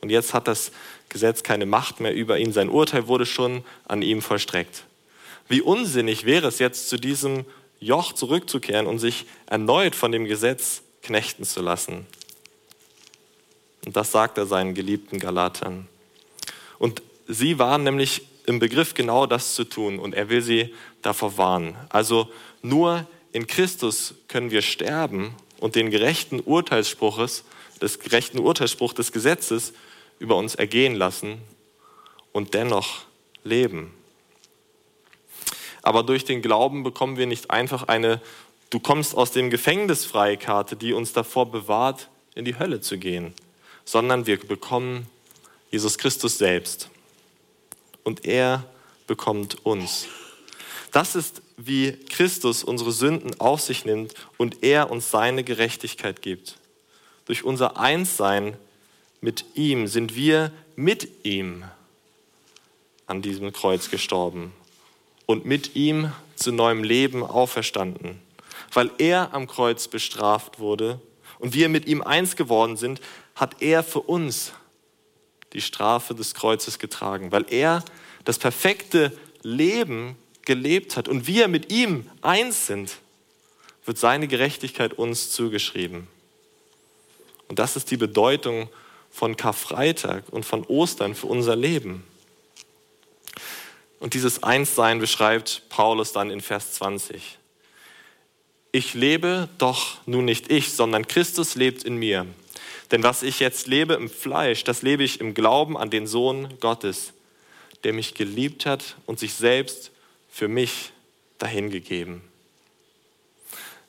Und 0.00 0.10
jetzt 0.10 0.34
hat 0.34 0.48
das 0.48 0.72
Gesetz 1.08 1.42
keine 1.42 1.66
Macht 1.66 2.00
mehr 2.00 2.14
über 2.14 2.38
ihn. 2.38 2.52
Sein 2.52 2.68
Urteil 2.68 3.06
wurde 3.06 3.26
schon 3.26 3.64
an 3.86 4.02
ihm 4.02 4.22
vollstreckt. 4.22 4.84
Wie 5.48 5.60
unsinnig 5.60 6.24
wäre 6.24 6.48
es 6.48 6.58
jetzt, 6.58 6.88
zu 6.88 6.96
diesem 6.96 7.44
Joch 7.78 8.12
zurückzukehren 8.12 8.86
und 8.86 8.98
sich 8.98 9.26
erneut 9.46 9.94
von 9.94 10.12
dem 10.12 10.24
Gesetz 10.24 10.82
knechten 11.02 11.44
zu 11.44 11.60
lassen. 11.60 12.06
Und 13.84 13.96
das 13.96 14.12
sagt 14.12 14.38
er 14.38 14.46
seinen 14.46 14.74
geliebten 14.74 15.18
Galatern. 15.18 15.88
Und 16.78 17.02
sie 17.32 17.58
waren 17.58 17.84
nämlich 17.84 18.22
im 18.46 18.58
Begriff, 18.58 18.94
genau 18.94 19.26
das 19.26 19.54
zu 19.54 19.64
tun. 19.64 19.98
Und 19.98 20.14
er 20.14 20.28
will 20.28 20.42
sie 20.42 20.74
davor 21.00 21.36
warnen. 21.36 21.76
Also 21.88 22.28
nur 22.62 23.06
in 23.32 23.46
Christus 23.46 24.14
können 24.28 24.50
wir 24.50 24.62
sterben 24.62 25.34
und 25.58 25.74
den 25.74 25.90
gerechten 25.90 26.40
Urteilsspruches, 26.40 27.44
des 27.80 27.98
gerechten 27.98 28.38
Urteilsspruch 28.38 28.92
des 28.92 29.12
Gesetzes 29.12 29.72
über 30.18 30.36
uns 30.36 30.54
ergehen 30.54 30.94
lassen 30.94 31.38
und 32.32 32.54
dennoch 32.54 33.02
leben. 33.42 33.92
Aber 35.82 36.04
durch 36.04 36.24
den 36.24 36.42
Glauben 36.42 36.84
bekommen 36.84 37.16
wir 37.16 37.26
nicht 37.26 37.50
einfach 37.50 37.88
eine 37.88 38.20
Du 38.72 38.80
kommst 38.80 39.14
aus 39.14 39.32
dem 39.32 39.50
Gefängnis 39.50 40.06
frei 40.06 40.38
Karte, 40.38 40.76
die 40.76 40.94
uns 40.94 41.12
davor 41.12 41.50
bewahrt, 41.50 42.08
in 42.34 42.46
die 42.46 42.58
Hölle 42.58 42.80
zu 42.80 42.96
gehen, 42.96 43.34
sondern 43.84 44.26
wir 44.26 44.38
bekommen 44.38 45.08
Jesus 45.70 45.98
Christus 45.98 46.38
selbst. 46.38 46.88
Und 48.04 48.24
er 48.24 48.64
bekommt 49.06 49.64
uns. 49.64 50.06
Das 50.90 51.14
ist, 51.14 51.42
wie 51.56 51.92
Christus 51.92 52.64
unsere 52.64 52.92
Sünden 52.92 53.38
auf 53.40 53.60
sich 53.60 53.84
nimmt 53.84 54.14
und 54.36 54.62
er 54.62 54.90
uns 54.90 55.10
seine 55.10 55.44
Gerechtigkeit 55.44 56.22
gibt. 56.22 56.58
Durch 57.24 57.44
unser 57.44 57.78
Einssein 57.78 58.56
mit 59.20 59.44
ihm 59.54 59.86
sind 59.86 60.16
wir 60.16 60.52
mit 60.76 61.24
ihm 61.24 61.64
an 63.06 63.22
diesem 63.22 63.52
Kreuz 63.52 63.90
gestorben 63.90 64.52
und 65.26 65.46
mit 65.46 65.76
ihm 65.76 66.12
zu 66.34 66.52
neuem 66.52 66.82
Leben 66.82 67.22
auferstanden. 67.22 68.20
Weil 68.72 68.90
er 68.98 69.32
am 69.32 69.46
Kreuz 69.46 69.88
bestraft 69.88 70.58
wurde 70.58 71.00
und 71.38 71.54
wir 71.54 71.68
mit 71.68 71.86
ihm 71.86 72.02
eins 72.02 72.36
geworden 72.36 72.76
sind, 72.76 73.00
hat 73.34 73.62
er 73.62 73.82
für 73.82 74.00
uns 74.00 74.52
die 75.52 75.60
Strafe 75.60 76.14
des 76.14 76.34
Kreuzes 76.34 76.78
getragen, 76.78 77.32
weil 77.32 77.46
er 77.50 77.84
das 78.24 78.38
perfekte 78.38 79.12
Leben 79.42 80.16
gelebt 80.44 80.96
hat 80.96 81.08
und 81.08 81.26
wir 81.26 81.48
mit 81.48 81.72
ihm 81.72 82.08
eins 82.20 82.66
sind, 82.66 82.98
wird 83.84 83.98
seine 83.98 84.28
Gerechtigkeit 84.28 84.94
uns 84.94 85.30
zugeschrieben. 85.30 86.06
Und 87.48 87.58
das 87.58 87.76
ist 87.76 87.90
die 87.90 87.96
Bedeutung 87.96 88.68
von 89.10 89.36
Karfreitag 89.36 90.24
und 90.30 90.44
von 90.44 90.64
Ostern 90.64 91.14
für 91.14 91.26
unser 91.26 91.56
Leben. 91.56 92.04
Und 94.00 94.14
dieses 94.14 94.42
Einssein 94.42 94.98
beschreibt 94.98 95.62
Paulus 95.68 96.12
dann 96.12 96.30
in 96.30 96.40
Vers 96.40 96.72
20. 96.74 97.38
Ich 98.72 98.94
lebe, 98.94 99.48
doch 99.58 99.98
nun 100.06 100.24
nicht 100.24 100.50
ich, 100.50 100.72
sondern 100.72 101.06
Christus 101.06 101.54
lebt 101.54 101.84
in 101.84 101.96
mir. 101.96 102.26
Denn 102.92 103.02
was 103.02 103.22
ich 103.22 103.40
jetzt 103.40 103.66
lebe 103.66 103.94
im 103.94 104.10
Fleisch, 104.10 104.64
das 104.64 104.82
lebe 104.82 105.02
ich 105.02 105.20
im 105.20 105.32
Glauben 105.32 105.78
an 105.78 105.90
den 105.90 106.06
Sohn 106.06 106.58
Gottes, 106.60 107.14
der 107.84 107.94
mich 107.94 108.14
geliebt 108.14 108.66
hat 108.66 108.96
und 109.06 109.18
sich 109.18 109.34
selbst 109.34 109.90
für 110.30 110.46
mich 110.46 110.92
dahingegeben. 111.38 112.20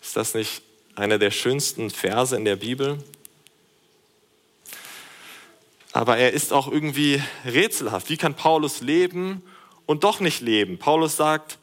Ist 0.02 0.16
das 0.16 0.34
nicht 0.34 0.64
einer 0.96 1.20
der 1.20 1.32
schönsten 1.32 1.90
Verse 1.90 2.36
in 2.36 2.46
der 2.46 2.56
Bibel? 2.56 2.98
Aber 5.92 6.18
er 6.18 6.32
ist 6.32 6.54
auch 6.54 6.72
irgendwie 6.72 7.22
rätselhaft. 7.46 8.10
Wie 8.10 8.18
kann 8.18 8.36
Paulus 8.36 8.82
leben 8.82 9.44
und 9.86 10.04
doch 10.04 10.20
nicht 10.20 10.42
leben. 10.42 10.78
Paulus 10.78 11.18
sagt, 11.18 11.58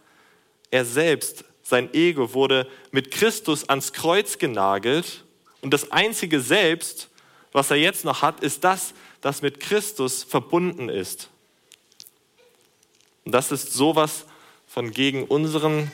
er 0.70 0.85
selbst, 0.85 1.44
sein 1.62 1.92
Ego 1.94 2.35
wurde 2.35 2.68
mit 2.90 3.11
Christus 3.11 3.68
ans 3.68 3.92
Kreuz 3.92 4.38
genagelt 4.38 5.24
und 5.62 5.72
das 5.72 5.90
einzige 5.90 6.40
Selbst, 6.40 7.10
was 7.53 7.71
er 7.71 7.77
jetzt 7.77 8.05
noch 8.05 8.23
hat, 8.23 8.41
ist 8.41 8.65
das, 8.65 8.95
das 9.21 9.43
mit 9.43 9.61
Christus 9.61 10.23
verbunden 10.23 10.89
ist. 10.89 11.29
Und 13.25 13.33
das 13.33 13.53
ist 13.53 13.73
sowas 13.73 14.27
von 14.67 14.93
gegen 14.93 15.25
unseren 15.25 15.91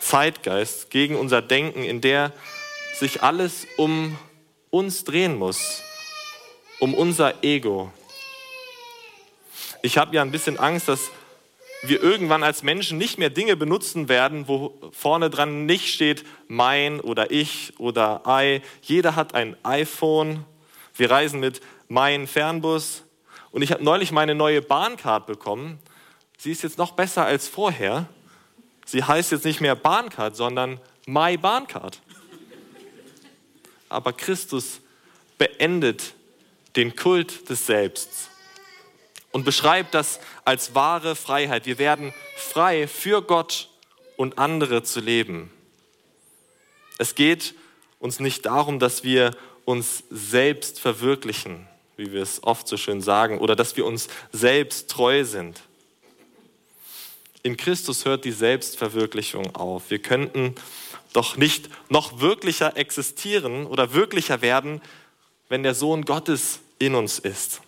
Zeitgeist, 0.00 0.90
gegen 0.90 1.16
unser 1.16 1.42
Denken, 1.42 1.84
in 1.84 2.00
der 2.00 2.32
sich 2.94 3.22
alles 3.22 3.66
um 3.76 4.18
uns 4.70 5.04
drehen 5.04 5.36
muss, 5.36 5.82
um 6.80 6.94
unser 6.94 7.42
Ego. 7.44 7.92
Ich 9.82 9.98
habe 9.98 10.14
ja 10.14 10.22
ein 10.22 10.30
bisschen 10.30 10.58
Angst, 10.58 10.88
dass 10.88 11.10
wir 11.82 12.00
irgendwann 12.00 12.44
als 12.44 12.62
Menschen 12.62 12.96
nicht 12.96 13.18
mehr 13.18 13.30
Dinge 13.30 13.56
benutzen 13.56 14.08
werden, 14.08 14.46
wo 14.46 14.78
vorne 14.92 15.30
dran 15.30 15.66
nicht 15.66 15.92
steht 15.92 16.24
mein 16.46 17.00
oder 17.00 17.32
ich 17.32 17.74
oder 17.78 18.22
I. 18.26 18.62
Jeder 18.82 19.16
hat 19.16 19.34
ein 19.34 19.56
iPhone. 19.64 20.44
Wir 20.94 21.10
reisen 21.10 21.40
mit 21.40 21.60
mein 21.88 22.26
Fernbus. 22.26 23.02
Und 23.50 23.62
ich 23.62 23.72
habe 23.72 23.84
neulich 23.84 24.12
meine 24.12 24.34
neue 24.34 24.62
Bahncard 24.62 25.26
bekommen. 25.26 25.78
Sie 26.38 26.50
ist 26.50 26.62
jetzt 26.62 26.78
noch 26.78 26.92
besser 26.92 27.24
als 27.24 27.48
vorher. 27.48 28.08
Sie 28.84 29.04
heißt 29.04 29.32
jetzt 29.32 29.44
nicht 29.44 29.60
mehr 29.60 29.76
Bahncard, 29.76 30.36
sondern 30.36 30.80
My 31.06 31.36
Bahncard. 31.36 32.00
Aber 33.88 34.12
Christus 34.12 34.80
beendet 35.38 36.14
den 36.76 36.96
Kult 36.96 37.48
des 37.50 37.66
Selbst 37.66 38.30
und 39.32 39.44
beschreibt 39.44 39.94
das 39.94 40.20
als 40.44 40.74
wahre 40.74 41.16
Freiheit. 41.16 41.66
Wir 41.66 41.78
werden 41.78 42.14
frei 42.36 42.86
für 42.86 43.22
Gott 43.22 43.68
und 44.16 44.38
andere 44.38 44.82
zu 44.82 45.00
leben. 45.00 45.50
Es 46.98 47.14
geht 47.14 47.54
uns 47.98 48.20
nicht 48.20 48.46
darum, 48.46 48.78
dass 48.78 49.04
wir 49.04 49.32
uns 49.64 50.04
selbst 50.10 50.80
verwirklichen, 50.80 51.66
wie 51.96 52.12
wir 52.12 52.22
es 52.22 52.42
oft 52.42 52.66
so 52.68 52.76
schön 52.76 53.00
sagen, 53.00 53.38
oder 53.38 53.56
dass 53.56 53.76
wir 53.76 53.86
uns 53.86 54.08
selbst 54.32 54.90
treu 54.90 55.24
sind. 55.24 55.60
In 57.42 57.56
Christus 57.56 58.04
hört 58.04 58.24
die 58.24 58.32
Selbstverwirklichung 58.32 59.54
auf. 59.54 59.90
Wir 59.90 59.98
könnten 59.98 60.54
doch 61.12 61.36
nicht 61.36 61.68
noch 61.90 62.20
wirklicher 62.20 62.76
existieren 62.76 63.66
oder 63.66 63.94
wirklicher 63.94 64.42
werden, 64.42 64.80
wenn 65.48 65.62
der 65.62 65.74
Sohn 65.74 66.04
Gottes 66.04 66.60
in 66.78 66.94
uns 66.94 67.18
ist. 67.18 67.60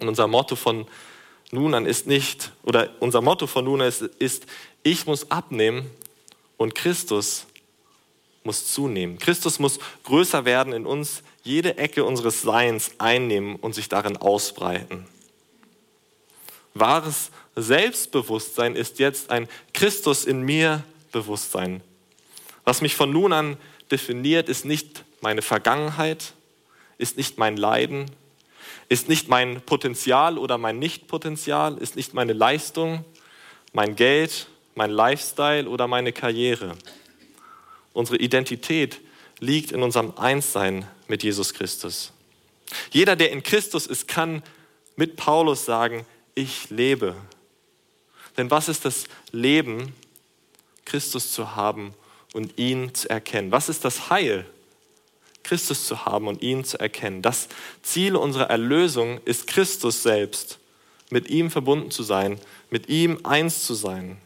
Und 0.00 0.08
unser 0.08 0.26
Motto 0.26 0.56
von 0.56 0.86
nun 1.50 1.74
an 1.74 1.86
ist 1.86 2.06
nicht, 2.06 2.52
oder 2.62 2.90
unser 3.00 3.20
Motto 3.20 3.46
von 3.46 3.64
nun 3.64 3.82
an 3.82 3.88
ist, 3.88 4.02
ist 4.02 4.46
ich 4.82 5.06
muss 5.06 5.30
abnehmen 5.30 5.90
und 6.56 6.74
Christus 6.74 7.46
muss 8.44 8.72
zunehmen. 8.72 9.18
Christus 9.18 9.58
muss 9.58 9.78
größer 10.04 10.44
werden 10.44 10.72
in 10.72 10.86
uns, 10.86 11.22
jede 11.42 11.78
Ecke 11.78 12.04
unseres 12.04 12.42
Seins 12.42 12.92
einnehmen 12.98 13.56
und 13.56 13.74
sich 13.74 13.88
darin 13.88 14.16
ausbreiten. 14.16 15.06
Wahres 16.74 17.30
Selbstbewusstsein 17.54 18.76
ist 18.76 18.98
jetzt 18.98 19.30
ein 19.30 19.48
Christus 19.74 20.24
in 20.24 20.42
mir 20.42 20.84
Bewusstsein. 21.10 21.82
Was 22.64 22.80
mich 22.80 22.96
von 22.96 23.10
nun 23.10 23.32
an 23.32 23.56
definiert, 23.90 24.48
ist 24.48 24.64
nicht 24.64 25.04
meine 25.20 25.42
Vergangenheit, 25.42 26.32
ist 26.98 27.16
nicht 27.16 27.38
mein 27.38 27.56
Leiden, 27.56 28.10
ist 28.88 29.08
nicht 29.08 29.28
mein 29.28 29.60
Potenzial 29.60 30.38
oder 30.38 30.58
mein 30.58 30.78
Nichtpotenzial, 30.78 31.76
ist 31.78 31.96
nicht 31.96 32.14
meine 32.14 32.32
Leistung, 32.32 33.04
mein 33.72 33.96
Geld, 33.96 34.46
mein 34.74 34.90
Lifestyle 34.90 35.68
oder 35.68 35.86
meine 35.86 36.12
Karriere. 36.12 36.76
Unsere 37.92 38.18
Identität 38.18 39.00
liegt 39.40 39.72
in 39.72 39.82
unserem 39.82 40.14
Einssein 40.16 40.86
mit 41.08 41.22
Jesus 41.22 41.52
Christus. 41.52 42.12
Jeder, 42.90 43.16
der 43.16 43.30
in 43.32 43.42
Christus 43.42 43.86
ist, 43.86 44.08
kann 44.08 44.42
mit 44.96 45.16
Paulus 45.16 45.64
sagen, 45.64 46.06
ich 46.34 46.70
lebe. 46.70 47.16
Denn 48.36 48.50
was 48.50 48.68
ist 48.68 48.84
das 48.84 49.04
Leben, 49.30 49.94
Christus 50.84 51.32
zu 51.32 51.54
haben 51.54 51.94
und 52.32 52.58
ihn 52.58 52.94
zu 52.94 53.10
erkennen? 53.10 53.52
Was 53.52 53.68
ist 53.68 53.84
das 53.84 54.10
Heil, 54.10 54.46
Christus 55.42 55.86
zu 55.86 56.06
haben 56.06 56.28
und 56.28 56.42
ihn 56.42 56.64
zu 56.64 56.78
erkennen? 56.78 57.20
Das 57.20 57.48
Ziel 57.82 58.16
unserer 58.16 58.48
Erlösung 58.48 59.20
ist 59.24 59.46
Christus 59.46 60.02
selbst, 60.02 60.58
mit 61.10 61.28
ihm 61.28 61.50
verbunden 61.50 61.90
zu 61.90 62.02
sein, 62.02 62.38
mit 62.70 62.88
ihm 62.88 63.20
eins 63.24 63.66
zu 63.66 63.74
sein. 63.74 64.16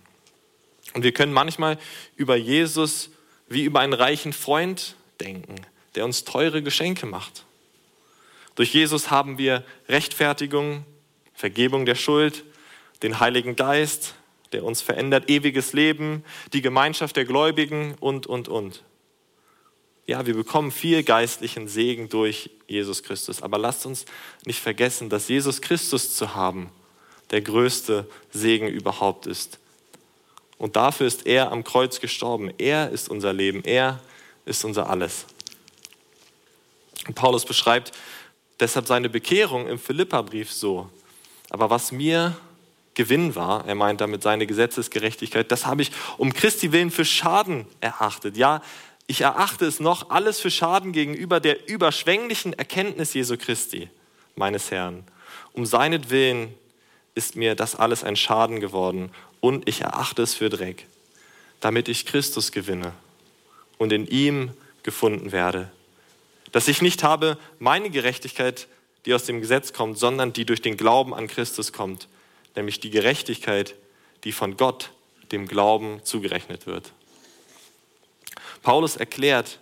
Und 0.94 1.02
wir 1.02 1.12
können 1.12 1.32
manchmal 1.32 1.78
über 2.14 2.36
Jesus 2.36 3.10
wie 3.48 3.64
über 3.64 3.80
einen 3.80 3.92
reichen 3.92 4.32
Freund 4.32 4.96
denken, 5.20 5.56
der 5.94 6.04
uns 6.04 6.24
teure 6.24 6.62
Geschenke 6.62 7.06
macht. 7.06 7.44
Durch 8.54 8.72
Jesus 8.72 9.10
haben 9.10 9.38
wir 9.38 9.64
Rechtfertigung, 9.88 10.84
Vergebung 11.34 11.86
der 11.86 11.94
Schuld, 11.94 12.44
den 13.02 13.20
Heiligen 13.20 13.56
Geist, 13.56 14.14
der 14.52 14.64
uns 14.64 14.80
verändert, 14.80 15.28
ewiges 15.28 15.72
Leben, 15.72 16.24
die 16.52 16.62
Gemeinschaft 16.62 17.16
der 17.16 17.24
Gläubigen 17.24 17.94
und, 18.00 18.26
und, 18.26 18.48
und. 18.48 18.82
Ja, 20.06 20.24
wir 20.24 20.34
bekommen 20.34 20.70
viel 20.70 21.02
geistlichen 21.02 21.68
Segen 21.68 22.08
durch 22.08 22.50
Jesus 22.68 23.02
Christus. 23.02 23.42
Aber 23.42 23.58
lasst 23.58 23.86
uns 23.86 24.06
nicht 24.44 24.60
vergessen, 24.60 25.10
dass 25.10 25.28
Jesus 25.28 25.60
Christus 25.60 26.16
zu 26.16 26.34
haben 26.34 26.70
der 27.30 27.40
größte 27.40 28.08
Segen 28.30 28.68
überhaupt 28.68 29.26
ist. 29.26 29.58
Und 30.58 30.76
dafür 30.76 31.06
ist 31.06 31.26
er 31.26 31.52
am 31.52 31.64
Kreuz 31.64 32.00
gestorben. 32.00 32.52
Er 32.58 32.90
ist 32.90 33.08
unser 33.08 33.32
Leben. 33.32 33.62
Er 33.64 34.00
ist 34.44 34.64
unser 34.64 34.88
Alles. 34.88 35.26
Und 37.06 37.14
Paulus 37.14 37.44
beschreibt 37.44 37.92
deshalb 38.60 38.86
seine 38.86 39.08
Bekehrung 39.08 39.68
im 39.68 39.78
Philipperbrief 39.78 40.52
so. 40.52 40.90
Aber 41.50 41.70
was 41.70 41.92
mir 41.92 42.36
Gewinn 42.94 43.34
war, 43.34 43.66
er 43.66 43.74
meint 43.74 44.00
damit 44.00 44.22
seine 44.22 44.46
Gesetzesgerechtigkeit, 44.46 45.52
das 45.52 45.66
habe 45.66 45.82
ich 45.82 45.92
um 46.16 46.32
Christi 46.32 46.72
willen 46.72 46.90
für 46.90 47.04
Schaden 47.04 47.66
erachtet. 47.80 48.36
Ja, 48.36 48.62
ich 49.06 49.20
erachte 49.20 49.66
es 49.66 49.78
noch 49.78 50.10
alles 50.10 50.40
für 50.40 50.50
Schaden 50.50 50.92
gegenüber 50.92 51.38
der 51.38 51.68
überschwänglichen 51.68 52.54
Erkenntnis 52.54 53.14
Jesu 53.14 53.36
Christi, 53.36 53.90
meines 54.34 54.70
Herrn. 54.70 55.04
Um 55.52 55.66
seinetwillen 55.66 56.54
ist 57.14 57.36
mir 57.36 57.54
das 57.54 57.76
alles 57.76 58.02
ein 58.02 58.16
Schaden 58.16 58.60
geworden 58.60 59.10
und 59.46 59.68
ich 59.68 59.82
erachte 59.82 60.22
es 60.22 60.34
für 60.34 60.50
Dreck, 60.50 60.88
damit 61.60 61.88
ich 61.88 62.04
Christus 62.04 62.50
gewinne 62.50 62.92
und 63.78 63.92
in 63.92 64.08
ihm 64.08 64.50
gefunden 64.82 65.30
werde. 65.30 65.70
Dass 66.50 66.66
ich 66.66 66.82
nicht 66.82 67.04
habe 67.04 67.38
meine 67.60 67.90
Gerechtigkeit, 67.90 68.66
die 69.04 69.14
aus 69.14 69.22
dem 69.22 69.40
Gesetz 69.40 69.72
kommt, 69.72 69.98
sondern 69.98 70.32
die 70.32 70.44
durch 70.44 70.62
den 70.62 70.76
Glauben 70.76 71.14
an 71.14 71.28
Christus 71.28 71.72
kommt, 71.72 72.08
nämlich 72.56 72.80
die 72.80 72.90
Gerechtigkeit, 72.90 73.76
die 74.24 74.32
von 74.32 74.56
Gott 74.56 74.90
dem 75.30 75.46
Glauben 75.46 76.00
zugerechnet 76.02 76.66
wird. 76.66 76.90
Paulus 78.64 78.96
erklärt, 78.96 79.60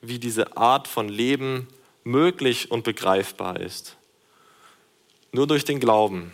wie 0.00 0.20
diese 0.20 0.56
Art 0.56 0.86
von 0.86 1.08
Leben 1.08 1.66
möglich 2.04 2.70
und 2.70 2.84
begreifbar 2.84 3.58
ist. 3.58 3.96
Nur 5.32 5.48
durch 5.48 5.64
den 5.64 5.80
Glauben. 5.80 6.30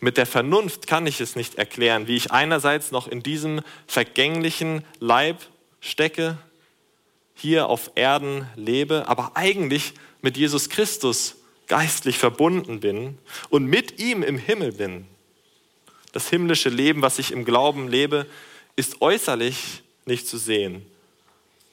Mit 0.00 0.16
der 0.16 0.26
Vernunft 0.26 0.86
kann 0.86 1.06
ich 1.06 1.20
es 1.20 1.36
nicht 1.36 1.56
erklären, 1.56 2.06
wie 2.06 2.16
ich 2.16 2.30
einerseits 2.32 2.90
noch 2.90 3.08
in 3.08 3.22
diesem 3.22 3.60
vergänglichen 3.86 4.84
Leib 5.00 5.38
stecke, 5.80 6.38
hier 7.34 7.68
auf 7.68 7.90
Erden 7.94 8.46
lebe, 8.56 9.04
aber 9.08 9.32
eigentlich 9.34 9.94
mit 10.22 10.36
Jesus 10.36 10.68
Christus 10.68 11.36
geistlich 11.66 12.18
verbunden 12.18 12.80
bin 12.80 13.18
und 13.48 13.66
mit 13.66 13.98
ihm 13.98 14.22
im 14.22 14.38
Himmel 14.38 14.72
bin. 14.72 15.06
Das 16.12 16.28
himmlische 16.28 16.68
Leben, 16.68 17.02
was 17.02 17.18
ich 17.18 17.32
im 17.32 17.44
Glauben 17.44 17.88
lebe, 17.88 18.26
ist 18.76 19.02
äußerlich 19.02 19.82
nicht 20.06 20.28
zu 20.28 20.38
sehen. 20.38 20.86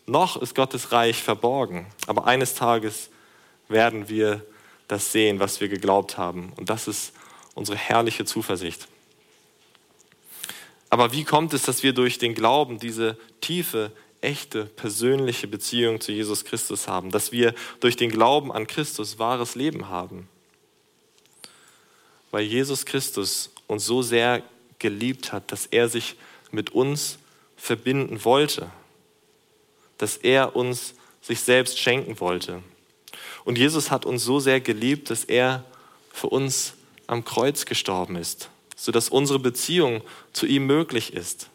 Noch 0.08 0.42
ist 0.42 0.56
Gottes 0.56 0.92
Reich 0.92 1.22
verborgen, 1.22 1.86
aber 2.08 2.26
eines 2.26 2.56
Tages 2.56 3.10
werden 3.68 4.10
wir 4.10 4.44
das 4.88 5.12
sehen, 5.12 5.40
was 5.40 5.62
wir 5.62 5.70
geglaubt 5.70 6.18
haben. 6.18 6.52
Und 6.58 6.70
das 6.70 6.88
ist 6.88 7.14
unsere 7.56 7.78
herrliche 7.78 8.26
Zuversicht. 8.26 8.88
Aber 10.90 11.14
wie 11.14 11.24
kommt 11.24 11.54
es, 11.54 11.64
dass 11.64 11.84
wir 11.84 11.94
durch 11.94 12.18
den 12.18 12.36
Glauben 12.36 12.80
diese 12.80 13.18
tiefe, 13.40 13.92
echte, 14.20 14.66
persönliche 14.66 15.48
Beziehung 15.48 16.02
zu 16.02 16.12
Jesus 16.12 16.44
Christus 16.44 16.88
haben, 16.88 17.12
dass 17.12 17.32
wir 17.32 17.56
durch 17.80 17.96
den 17.96 18.12
Glauben 18.12 18.52
an 18.52 18.68
Christus 18.68 19.18
wahres 19.18 19.56
Leben 19.56 19.90
haben? 19.90 20.28
Weil 22.30 22.44
Jesus 22.44 22.86
Christus 22.86 23.52
uns 23.68 23.86
so 23.86 24.02
sehr 24.02 24.44
geliebt 24.80 25.32
hat, 25.32 25.52
dass 25.52 25.66
er 25.66 25.88
sich 25.88 26.16
mit 26.52 26.72
uns 26.72 27.18
verbinden 27.56 28.26
wollte, 28.26 28.70
dass 29.98 30.18
er 30.18 30.56
uns 30.56 30.96
sich 31.22 31.40
selbst 31.42 31.80
schenken 31.80 32.20
wollte. 32.20 32.64
Und 33.46 33.58
Jesus 33.58 33.92
hat 33.92 34.06
uns 34.06 34.24
so 34.24 34.40
sehr 34.40 34.60
geliebt, 34.60 35.10
dass 35.10 35.24
er 35.24 35.64
für 36.12 36.28
uns 36.28 36.74
am 37.12 37.26
Kreuz 37.26 37.66
gestorben 37.66 38.16
ist, 38.16 38.50
sodass 38.78 39.10
unsere 39.10 39.38
Beziehung 39.38 40.02
zu 40.32 40.46
ihm 40.46 40.66
möglich 40.66 41.14
ist. 41.14 41.50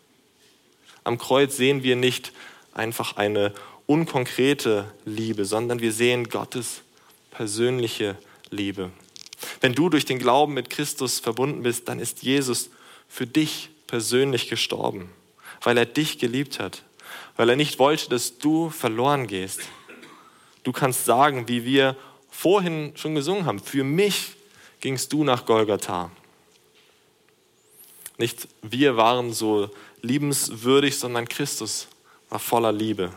Am 1.02 1.16
Kreuz 1.16 1.56
sehen 1.56 1.82
wir 1.82 1.96
nicht 1.96 2.32
einfach 2.74 3.16
eine 3.16 3.54
unkonkrete 3.86 4.92
Liebe, 5.06 5.46
sondern 5.46 5.80
wir 5.80 5.92
sehen 5.92 6.28
Gottes 6.28 6.82
persönliche 7.30 8.18
Liebe. 8.50 8.90
Wenn 9.62 9.74
du 9.74 9.88
durch 9.88 10.04
den 10.04 10.18
Glauben 10.18 10.52
mit 10.52 10.68
Christus 10.68 11.20
verbunden 11.20 11.62
bist, 11.62 11.88
dann 11.88 12.00
ist 12.00 12.22
Jesus 12.22 12.68
für 13.08 13.26
dich 13.26 13.70
persönlich 13.86 14.50
gestorben, 14.50 15.08
weil 15.62 15.78
er 15.78 15.86
dich 15.86 16.18
geliebt 16.18 16.60
hat, 16.60 16.82
weil 17.36 17.48
er 17.48 17.56
nicht 17.56 17.78
wollte, 17.78 18.10
dass 18.10 18.36
du 18.36 18.68
verloren 18.68 19.26
gehst. 19.26 19.60
Du 20.64 20.72
kannst 20.72 21.06
sagen, 21.06 21.48
wie 21.48 21.64
wir 21.64 21.96
vorhin 22.30 22.92
schon 22.96 23.14
gesungen 23.14 23.46
haben, 23.46 23.60
für 23.60 23.84
mich 23.84 24.36
gingst 24.80 25.12
du 25.12 25.24
nach 25.24 25.46
Golgatha. 25.46 26.10
Nicht 28.18 28.48
wir 28.62 28.96
waren 28.96 29.32
so 29.32 29.70
liebenswürdig, 30.02 30.98
sondern 30.98 31.28
Christus 31.28 31.88
war 32.30 32.38
voller 32.38 32.72
Liebe. 32.72 33.12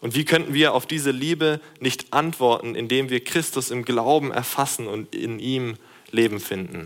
Und 0.00 0.14
wie 0.14 0.24
könnten 0.24 0.52
wir 0.52 0.74
auf 0.74 0.86
diese 0.86 1.12
Liebe 1.12 1.60
nicht 1.80 2.12
antworten, 2.12 2.74
indem 2.74 3.08
wir 3.08 3.24
Christus 3.24 3.70
im 3.70 3.84
Glauben 3.84 4.32
erfassen 4.32 4.86
und 4.86 5.14
in 5.14 5.38
ihm 5.38 5.76
Leben 6.10 6.40
finden? 6.40 6.84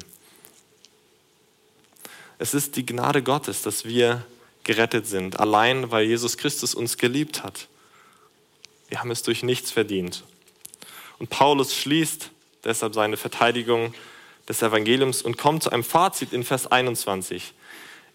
Es 2.39 2.55
ist 2.55 2.77
die 2.77 2.87
Gnade 2.87 3.23
Gottes, 3.23 3.63
dass 3.63 3.85
wir 3.85 4.25
gerettet 4.63 5.07
sind, 5.07 5.41
allein 5.41 5.91
weil 5.91 6.05
Jesus 6.07 6.37
Christus 6.37 6.75
uns 6.75 6.99
geliebt 6.99 7.43
hat. 7.43 7.69
Wir 8.89 9.01
haben 9.01 9.11
es 9.11 9.23
durch 9.23 9.43
nichts 9.43 9.71
verdient. 9.71 10.23
Und 11.19 11.31
Paulus 11.31 11.75
schließt 11.75 12.31
deshalb 12.65 12.95
seine 12.95 13.17
Verteidigung 13.17 13.95
des 14.49 14.63
Evangeliums 14.63 15.23
und 15.23 15.37
kommt 15.37 15.63
zu 15.63 15.71
einem 15.71 15.85
Fazit 15.85 16.33
in 16.33 16.45
Vers 16.45 16.67
21. 16.67 17.53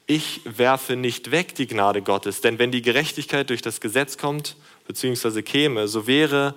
Ich 0.06 0.42
werfe 0.44 0.96
nicht 0.96 1.32
weg 1.32 1.56
die 1.56 1.68
Gnade 1.68 2.02
Gottes, 2.02 2.42
denn 2.42 2.60
wenn 2.60 2.72
die 2.72 2.82
Gerechtigkeit 2.82 3.50
durch 3.50 3.62
das 3.62 3.80
Gesetz 3.80 4.18
kommt, 4.18 4.56
beziehungsweise 4.86 5.44
käme, 5.44 5.88
so 5.88 6.08
wäre, 6.08 6.56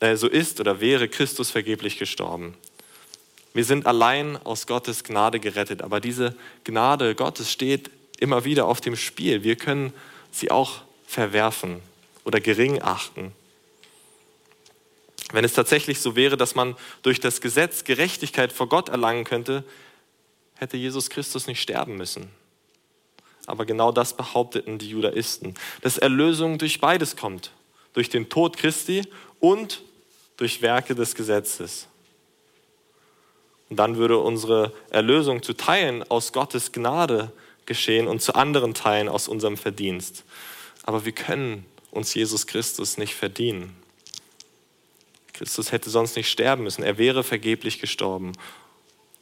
äh, 0.00 0.16
so 0.16 0.28
ist 0.28 0.60
oder 0.60 0.80
wäre 0.80 1.08
Christus 1.08 1.50
vergeblich 1.50 1.98
gestorben. 1.98 2.54
Wir 3.54 3.64
sind 3.64 3.86
allein 3.86 4.36
aus 4.36 4.66
Gottes 4.66 5.02
Gnade 5.02 5.40
gerettet, 5.40 5.82
aber 5.82 6.00
diese 6.00 6.36
Gnade 6.64 7.14
Gottes 7.14 7.50
steht 7.50 7.90
immer 8.20 8.44
wieder 8.44 8.66
auf 8.66 8.80
dem 8.80 8.94
Spiel. 8.94 9.42
Wir 9.42 9.56
können 9.56 9.92
sie 10.30 10.50
auch 10.50 10.82
verwerfen 11.06 11.80
oder 12.24 12.40
gering 12.40 12.82
achten. 12.82 13.32
Wenn 15.32 15.44
es 15.44 15.52
tatsächlich 15.52 16.00
so 16.00 16.16
wäre, 16.16 16.36
dass 16.36 16.54
man 16.54 16.74
durch 17.02 17.20
das 17.20 17.40
Gesetz 17.40 17.84
Gerechtigkeit 17.84 18.52
vor 18.52 18.68
Gott 18.68 18.88
erlangen 18.88 19.24
könnte, 19.24 19.64
hätte 20.54 20.76
Jesus 20.76 21.10
Christus 21.10 21.46
nicht 21.46 21.60
sterben 21.60 21.96
müssen. 21.96 22.30
Aber 23.46 23.64
genau 23.64 23.92
das 23.92 24.14
behaupteten 24.14 24.78
die 24.78 24.90
Judaisten, 24.90 25.54
dass 25.80 25.96
Erlösung 25.96 26.58
durch 26.58 26.80
beides 26.80 27.16
kommt, 27.16 27.52
durch 27.94 28.10
den 28.10 28.28
Tod 28.28 28.56
Christi 28.56 29.02
und 29.40 29.82
durch 30.36 30.60
Werke 30.60 30.94
des 30.94 31.14
Gesetzes. 31.14 31.88
Und 33.70 33.76
dann 33.78 33.96
würde 33.96 34.18
unsere 34.18 34.72
Erlösung 34.90 35.42
zu 35.42 35.54
Teilen 35.54 36.02
aus 36.10 36.32
Gottes 36.32 36.72
Gnade 36.72 37.32
geschehen 37.66 38.08
und 38.08 38.22
zu 38.22 38.34
anderen 38.34 38.74
Teilen 38.74 39.08
aus 39.08 39.28
unserem 39.28 39.56
Verdienst. 39.56 40.24
Aber 40.84 41.04
wir 41.04 41.12
können 41.12 41.66
uns 41.90 42.14
Jesus 42.14 42.46
Christus 42.46 42.96
nicht 42.96 43.14
verdienen. 43.14 43.76
Christus 45.38 45.70
hätte 45.70 45.88
sonst 45.88 46.16
nicht 46.16 46.28
sterben 46.28 46.64
müssen. 46.64 46.82
Er 46.82 46.98
wäre 46.98 47.22
vergeblich 47.22 47.78
gestorben. 47.78 48.32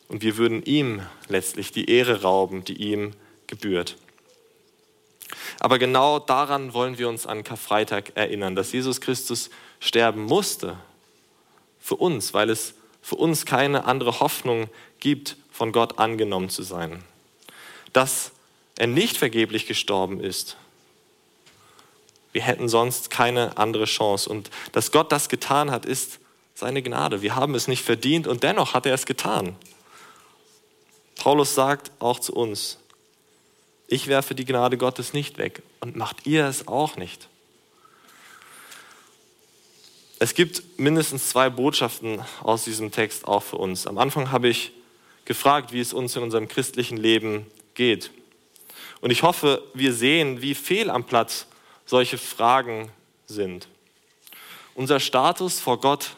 Und 0.09 0.23
wir 0.23 0.39
würden 0.39 0.63
ihm 0.63 1.03
letztlich 1.29 1.73
die 1.73 1.91
Ehre 1.91 2.23
rauben, 2.23 2.65
die 2.65 2.73
ihm 2.73 3.13
gebührt. 3.47 3.97
Aber 5.61 5.79
genau 5.79 6.19
daran 6.19 6.73
wollen 6.73 6.97
wir 6.97 7.11
uns 7.11 7.27
an 7.27 7.45
Karfreitag 7.45 8.13
erinnern, 8.15 8.57
dass 8.57 8.73
Jesus 8.73 9.03
Christus 9.03 9.51
sterben 9.79 10.23
musste 10.23 10.79
für 11.81 11.97
uns, 11.97 12.33
weil 12.33 12.49
es 12.49 12.73
für 13.03 13.17
uns 13.17 13.45
keine 13.45 13.85
andere 13.85 14.21
Hoffnung 14.21 14.71
gibt, 15.01 15.37
von 15.53 15.71
Gott 15.71 15.99
angenommen 15.99 16.49
zu 16.49 16.63
sein. 16.63 17.05
Dass 17.93 18.33
er 18.79 18.87
nicht 18.87 19.19
vergeblich 19.19 19.67
gestorben 19.67 20.21
ist, 20.21 20.57
wir 22.37 22.43
hätten 22.43 22.69
sonst 22.69 23.09
keine 23.09 23.57
andere 23.57 23.87
Chance. 23.87 24.29
Und 24.29 24.51
dass 24.73 24.93
Gott 24.93 25.11
das 25.11 25.31
getan 25.31 25.71
hat, 25.71 25.87
ist 25.87 26.19
seine 26.55 26.83
Gnade. 26.83 27.23
Wir 27.23 27.35
haben 27.35 27.55
es 27.55 27.67
nicht 27.67 27.83
verdient 27.83 28.27
und 28.27 28.43
dennoch 28.43 28.75
hat 28.75 28.85
er 28.85 28.93
es 28.93 29.07
getan. 29.07 29.57
Paulus 31.19 31.55
sagt 31.55 31.93
auch 31.99 32.21
zu 32.21 32.35
uns, 32.35 32.77
ich 33.89 34.09
werfe 34.09 34.35
die 34.35 34.45
Gnade 34.45 34.77
Gottes 34.77 35.15
nicht 35.15 35.39
weg 35.39 35.63
und 35.81 35.97
macht 35.97 36.27
ihr 36.27 36.45
es 36.45 36.69
auch 36.69 36.99
nicht. 36.99 37.27
Es 40.19 40.35
gibt 40.35 40.79
mindestens 40.79 41.31
zwei 41.31 41.49
Botschaften 41.49 42.21
aus 42.43 42.65
diesem 42.65 42.93
Text 42.93 43.27
auch 43.27 43.45
für 43.45 43.57
uns. 43.57 43.87
Am 43.87 43.97
Anfang 43.97 44.31
habe 44.31 44.49
ich 44.49 44.73
gefragt, 45.25 45.73
wie 45.73 45.81
es 45.81 45.95
uns 45.95 46.15
in 46.17 46.23
unserem 46.23 46.49
christlichen 46.49 46.99
Leben 46.99 47.47
geht. 47.73 48.11
Und 49.01 49.11
ich 49.11 49.23
hoffe, 49.23 49.63
wir 49.73 49.95
sehen, 49.95 50.43
wie 50.43 50.55
fehl 50.55 50.91
am 50.91 51.05
Platz 51.05 51.47
solche 51.87 52.19
Fragen 52.19 52.91
sind. 53.27 53.69
Unser 54.75 55.01
Status 55.01 55.59
vor 55.59 55.81
Gott 55.81 56.17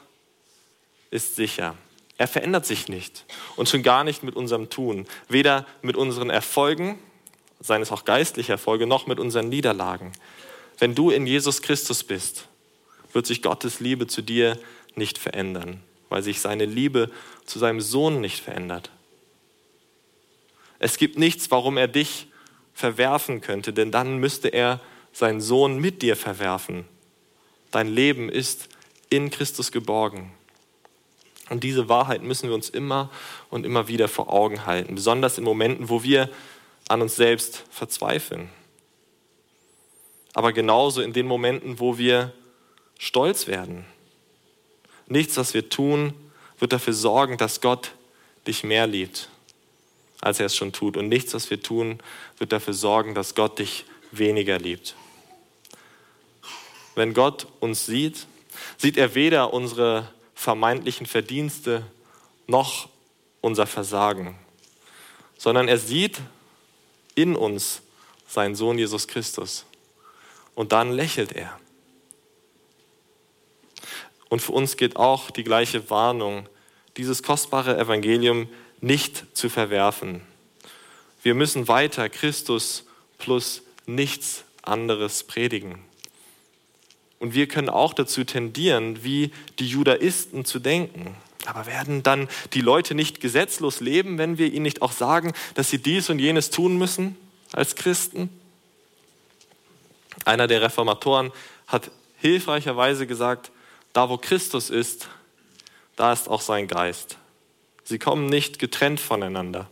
ist 1.11 1.37
sicher. 1.37 1.77
Er 2.17 2.27
verändert 2.27 2.67
sich 2.67 2.89
nicht 2.89 3.25
und 3.55 3.69
schon 3.69 3.85
gar 3.85 4.03
nicht 4.03 4.25
mit 4.25 4.35
unserem 4.35 4.71
Tun, 4.71 5.07
weder 5.29 5.65
mit 5.83 5.97
unseren 5.97 6.31
Erfolgen, 6.31 6.99
seien 7.61 7.83
es 7.83 7.93
auch 7.93 8.05
geistliche 8.05 8.53
Erfolge, 8.53 8.87
noch 8.87 9.07
mit 9.07 9.21
unseren 9.21 9.49
Niederlagen. 9.49 10.13
Wenn 10.79 10.97
du 10.97 11.11
in 11.11 11.27
Jesus 11.27 11.63
Christus 11.63 12.03
bist, 12.03 12.49
wird 13.13 13.27
sich 13.27 13.43
Gottes 13.43 13.79
Liebe 13.79 14.09
zu 14.09 14.23
dir 14.23 14.59
nicht 14.97 15.19
verändern, 15.19 15.81
weil 16.09 16.23
sich 16.23 16.41
seine 16.41 16.65
Liebe 16.65 17.11
zu 17.47 17.59
seinem 17.61 17.81
Sohn 17.81 18.21
nicht 18.21 18.43
verändert. 18.43 18.91
Es 20.81 20.99
gibt 20.99 21.19
nichts, 21.19 21.51
warum 21.51 21.77
er 21.77 21.89
dich 21.89 22.27
verwerfen 22.75 23.41
könnte, 23.41 23.73
denn 23.73 23.91
dann 23.91 24.19
müsste 24.19 24.49
er 24.49 24.81
seinen 25.13 25.41
Sohn 25.41 25.79
mit 25.79 26.03
dir 26.03 26.17
verwerfen. 26.17 26.85
Dein 27.71 27.89
Leben 27.89 28.29
ist 28.29 28.69
in 29.11 29.31
Christus 29.31 29.73
geborgen. 29.73 30.33
Und 31.51 31.65
diese 31.65 31.89
Wahrheit 31.89 32.23
müssen 32.23 32.49
wir 32.49 32.55
uns 32.55 32.69
immer 32.69 33.11
und 33.51 33.65
immer 33.65 33.89
wieder 33.89 34.09
vor 34.09 34.33
Augen 34.33 34.67
halten, 34.67 34.95
besonders 34.95 35.39
in 35.39 35.45
Momenten, 35.45 35.89
wo 35.89 36.03
wir 36.03 36.29
an 36.89 37.03
uns 37.03 37.17
selbst 37.17 37.65
verzweifeln. 37.71 38.51
Aber 40.35 40.53
genauso 40.53 41.01
in 41.01 41.13
den 41.13 41.27
Momenten, 41.27 41.81
wo 41.81 41.99
wir 41.99 42.33
stolz 42.99 43.47
werden. 43.47 43.85
Nichts, 45.07 45.37
was 45.37 45.55
wir 45.55 45.69
tun, 45.69 46.13
wird 46.59 46.73
dafür 46.73 46.93
sorgen, 46.93 47.39
dass 47.39 47.61
Gott 47.61 47.93
dich 48.47 48.63
mehr 48.65 48.87
liebt, 48.87 49.29
als 50.21 50.41
er 50.41 50.47
es 50.47 50.57
schon 50.57 50.73
tut. 50.73 50.97
Und 50.97 51.09
nichts, 51.09 51.33
was 51.35 51.51
wir 51.51 51.63
tun, 51.63 51.99
wird 52.39 52.53
dafür 52.53 52.75
sorgen, 52.75 53.15
dass 53.15 53.35
Gott 53.35 53.59
dich 53.59 53.85
weniger 54.11 54.59
liebt. 54.59 54.95
Wenn 56.95 57.15
Gott 57.15 57.47
uns 57.61 57.87
sieht, 57.87 58.27
sieht 58.77 58.97
er 58.97 59.15
weder 59.15 59.53
unsere 59.53 60.09
vermeintlichen 60.35 61.07
Verdienste 61.07 61.85
noch 62.47 62.89
unser 63.41 63.67
Versagen, 63.67 64.39
sondern 65.37 65.69
er 65.69 65.79
sieht 65.79 66.21
in 67.15 67.37
uns 67.37 67.83
seinen 68.27 68.55
Sohn 68.55 68.79
Jesus 68.79 69.09
Christus. 69.09 69.65
Und 70.55 70.73
dann 70.73 70.93
lächelt 70.93 71.33
er. 71.33 71.59
Und 74.29 74.43
für 74.43 74.53
uns 74.53 74.77
gilt 74.77 74.97
auch 74.97 75.31
die 75.31 75.45
gleiche 75.45 75.89
Warnung, 75.91 76.49
dieses 76.97 77.23
kostbare 77.23 77.79
Evangelium 77.79 78.49
nicht 78.81 79.25
zu 79.37 79.49
verwerfen. 79.49 80.23
Wir 81.23 81.35
müssen 81.35 81.69
weiter 81.69 82.09
Christus 82.09 82.85
plus 83.19 83.63
nichts 83.89 84.45
anderes 84.63 85.25
predigen. 85.25 85.79
Und 87.19 87.35
wir 87.35 87.49
können 87.49 87.69
auch 87.69 87.95
dazu 87.95 88.23
tendieren, 88.25 89.03
wie 89.03 89.33
die 89.59 89.67
Judaisten 89.67 90.45
zu 90.45 90.61
denken. 90.61 91.17
Aber 91.47 91.67
werden 91.67 92.03
dann 92.03 92.29
die 92.53 92.61
Leute 92.61 92.95
nicht 92.95 93.21
gesetzlos 93.21 93.81
leben, 93.81 94.19
wenn 94.19 94.39
wir 94.39 94.53
ihnen 94.53 94.63
nicht 94.63 94.83
auch 94.83 94.93
sagen, 94.93 95.33
dass 95.55 95.71
sie 95.71 95.79
dies 95.79 96.11
und 96.11 96.19
jenes 96.19 96.51
tun 96.51 96.77
müssen 96.77 97.17
als 97.53 97.75
Christen? 97.75 98.29
Einer 100.25 100.47
der 100.47 100.63
Reformatoren 100.63 101.33
hat 101.67 101.91
hilfreicherweise 102.19 103.07
gesagt, 103.07 103.51
da 103.93 104.09
wo 104.09 104.19
Christus 104.19 104.71
ist, 104.71 105.09
da 105.97 106.13
ist 106.13 106.29
auch 106.29 106.41
sein 106.41 106.69
Geist. 106.69 107.17
Sie 107.85 107.99
kommen 107.99 108.27
nicht 108.27 108.59
getrennt 108.59 109.01
voneinander. 109.01 109.69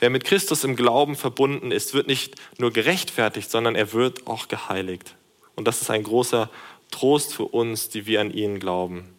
Wer 0.00 0.08
mit 0.08 0.24
Christus 0.24 0.64
im 0.64 0.76
Glauben 0.76 1.14
verbunden 1.14 1.70
ist, 1.70 1.92
wird 1.92 2.06
nicht 2.06 2.34
nur 2.58 2.72
gerechtfertigt, 2.72 3.50
sondern 3.50 3.76
er 3.76 3.92
wird 3.92 4.26
auch 4.26 4.48
geheiligt. 4.48 5.14
Und 5.56 5.68
das 5.68 5.82
ist 5.82 5.90
ein 5.90 6.02
großer 6.02 6.50
Trost 6.90 7.34
für 7.34 7.44
uns, 7.44 7.90
die 7.90 8.06
wir 8.06 8.22
an 8.22 8.32
ihn 8.32 8.58
glauben. 8.58 9.14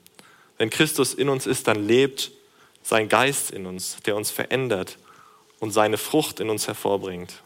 Wenn 0.57 0.71
Christus 0.71 1.13
in 1.13 1.29
uns 1.29 1.45
ist, 1.45 1.67
dann 1.67 1.87
lebt 1.87 2.31
sein 2.81 3.09
Geist 3.09 3.51
in 3.51 3.67
uns, 3.67 3.97
der 4.05 4.15
uns 4.15 4.31
verändert 4.31 4.97
und 5.59 5.71
seine 5.71 5.99
Frucht 5.99 6.39
in 6.39 6.49
uns 6.49 6.67
hervorbringt. 6.67 7.43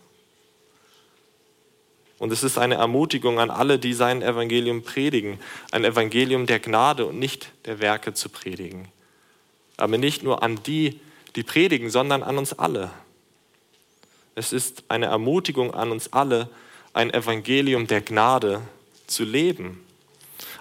Und 2.18 2.32
es 2.32 2.44
ist 2.44 2.58
eine 2.58 2.76
Ermutigung 2.76 3.40
an 3.40 3.50
alle, 3.52 3.78
die 3.78 3.94
sein 3.94 4.22
Evangelium 4.22 4.84
predigen, 4.84 5.40
ein 5.72 5.84
Evangelium 5.84 6.46
der 6.46 6.60
Gnade 6.60 7.06
und 7.06 7.20
nicht 7.20 7.52
der 7.66 7.80
Werke 7.80 8.14
zu 8.14 8.30
predigen. 8.30 8.88
Aber 9.76 9.98
nicht 9.98 10.24
nur 10.24 10.42
an 10.42 10.64
die, 10.64 11.02
die 11.36 11.44
predigen, 11.44 11.90
sondern 11.90 12.24
an 12.24 12.38
uns 12.38 12.58
alle. 12.58 12.92
Es 14.38 14.52
ist 14.52 14.84
eine 14.90 15.06
Ermutigung 15.06 15.74
an 15.74 15.92
uns 15.92 16.12
alle, 16.12 16.50
ein 16.92 17.14
Evangelium 17.14 17.88
der 17.88 18.02
Gnade 18.02 18.62
zu 19.08 19.24
leben. 19.24 19.82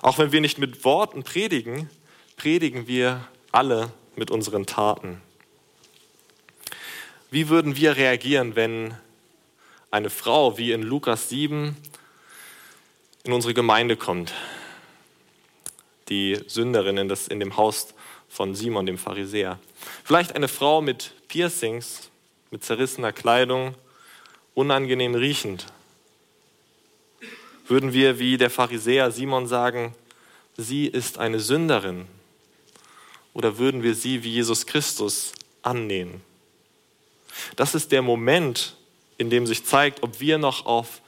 Auch 0.01 0.19
wenn 0.19 0.31
wir 0.31 0.41
nicht 0.41 0.59
mit 0.59 0.85
Worten 0.85 1.25
predigen, 1.25 1.91
predigen 2.37 2.87
wir 2.87 3.27
alle 3.51 3.91
mit 4.15 4.31
unseren 4.31 4.65
Taten. 4.65 5.21
Wie 7.33 7.49
würden 7.49 7.75
wir 7.75 7.97
reagieren, 7.97 8.55
wenn 8.55 8.95
eine 9.91 10.11
Frau 10.11 10.57
wie 10.57 10.71
in 10.71 10.83
Lukas 10.83 11.29
7 11.29 11.77
in 13.25 13.33
unsere 13.33 13.55
Gemeinde 13.55 13.97
kommt? 13.97 14.35
Die 16.09 16.39
Sünderin 16.47 16.97
in, 16.97 17.09
das, 17.09 17.27
in 17.27 17.41
dem 17.41 17.57
Haus 17.57 17.95
von 18.29 18.55
Simon, 18.55 18.87
dem 18.87 18.99
Pharisäer. 18.99 19.59
Vielleicht 20.05 20.37
eine 20.37 20.47
Frau 20.47 20.81
mit 20.81 21.13
Piercings, 21.27 22.11
mit 22.55 22.63
zerrissener 22.63 23.13
Kleidung 23.13 23.75
unangenehm 24.55 25.17
riechend? 25.17 25.67
Würden 27.67 27.93
wir 27.93 28.21
wie 28.21 28.39
der 28.39 28.49
Pharisäer 28.49 29.11
Simon 29.11 29.49
sagen, 29.49 29.93
sie 30.57 30.87
ist 30.87 31.19
eine 31.19 31.41
Sünderin? 31.41 32.07
Oder 33.33 33.59
würden 33.59 33.83
wir 33.83 33.97
sie 33.97 34.23
wie 34.23 34.31
Jesus 34.31 34.67
Christus 34.67 35.33
annehmen? 35.63 36.23
Das 37.57 37.75
ist 37.75 37.91
der 37.91 38.03
Moment, 38.03 38.77
in 39.19 39.31
dem 39.31 39.49
sich 39.49 39.65
zeigt, 39.65 40.05
ob 40.05 40.21
wir 40.21 40.39
noch 40.39 40.65
auf 40.65 41.03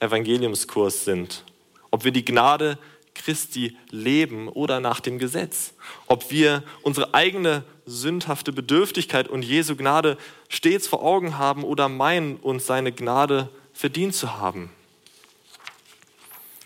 Evangeliumskurs 0.00 1.04
sind, 1.04 1.44
ob 1.92 2.02
wir 2.02 2.10
die 2.10 2.24
Gnade 2.24 2.76
Christi 3.14 3.76
leben 3.90 4.48
oder 4.48 4.80
nach 4.80 4.98
dem 4.98 5.20
Gesetz, 5.20 5.74
ob 6.08 6.32
wir 6.32 6.64
unsere 6.82 7.14
eigene 7.14 7.62
sündhafte 7.88 8.52
Bedürftigkeit 8.52 9.28
und 9.28 9.42
Jesu 9.42 9.76
Gnade 9.76 10.18
stets 10.48 10.86
vor 10.86 11.02
Augen 11.02 11.38
haben 11.38 11.64
oder 11.64 11.88
meinen, 11.88 12.36
uns 12.36 12.66
seine 12.66 12.92
Gnade 12.92 13.48
verdient 13.72 14.14
zu 14.14 14.38
haben. 14.38 14.70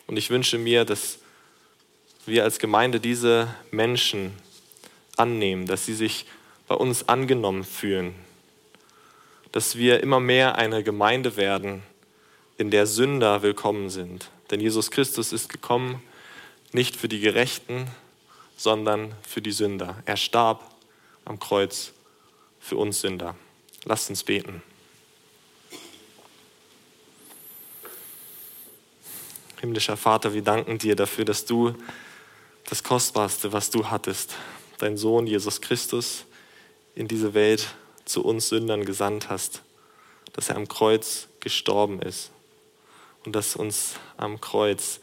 Und 0.06 0.16
ich 0.16 0.30
wünsche 0.30 0.58
mir, 0.58 0.84
dass 0.84 1.18
wir 2.26 2.44
als 2.44 2.58
Gemeinde 2.58 3.00
diese 3.00 3.54
Menschen 3.70 4.32
annehmen, 5.16 5.66
dass 5.66 5.86
sie 5.86 5.94
sich 5.94 6.26
bei 6.68 6.74
uns 6.74 7.08
angenommen 7.08 7.64
fühlen, 7.64 8.14
dass 9.52 9.76
wir 9.76 10.02
immer 10.02 10.20
mehr 10.20 10.56
eine 10.56 10.82
Gemeinde 10.82 11.36
werden, 11.36 11.82
in 12.58 12.70
der 12.70 12.86
Sünder 12.86 13.42
willkommen 13.42 13.90
sind. 13.90 14.30
Denn 14.50 14.60
Jesus 14.60 14.90
Christus 14.90 15.32
ist 15.32 15.48
gekommen, 15.48 16.02
nicht 16.72 16.96
für 16.96 17.08
die 17.08 17.20
Gerechten, 17.20 17.86
sondern 18.56 19.14
für 19.26 19.42
die 19.42 19.52
Sünder. 19.52 19.96
Er 20.06 20.16
starb 20.16 20.71
am 21.24 21.38
Kreuz 21.38 21.92
für 22.60 22.76
uns 22.76 23.00
Sünder. 23.00 23.36
Lasst 23.84 24.10
uns 24.10 24.22
beten. 24.22 24.62
Himmlischer 29.60 29.96
Vater, 29.96 30.34
wir 30.34 30.42
danken 30.42 30.78
dir 30.78 30.96
dafür, 30.96 31.24
dass 31.24 31.44
du 31.44 31.74
das 32.68 32.82
Kostbarste, 32.82 33.52
was 33.52 33.70
du 33.70 33.90
hattest, 33.90 34.34
dein 34.78 34.96
Sohn 34.96 35.26
Jesus 35.26 35.60
Christus, 35.60 36.24
in 36.94 37.08
diese 37.08 37.34
Welt 37.34 37.74
zu 38.04 38.24
uns 38.24 38.48
Sündern 38.48 38.84
gesandt 38.84 39.28
hast, 39.30 39.62
dass 40.32 40.48
er 40.48 40.56
am 40.56 40.68
Kreuz 40.68 41.28
gestorben 41.40 42.02
ist 42.02 42.30
und 43.24 43.36
dass 43.36 43.56
uns 43.56 43.94
am 44.16 44.40
Kreuz 44.40 45.00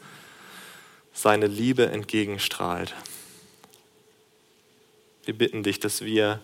seine 1.12 1.46
Liebe 1.46 1.86
entgegenstrahlt. 1.86 2.94
Wir 5.30 5.38
bitten 5.38 5.62
dich, 5.62 5.78
dass 5.78 6.04
wir 6.04 6.40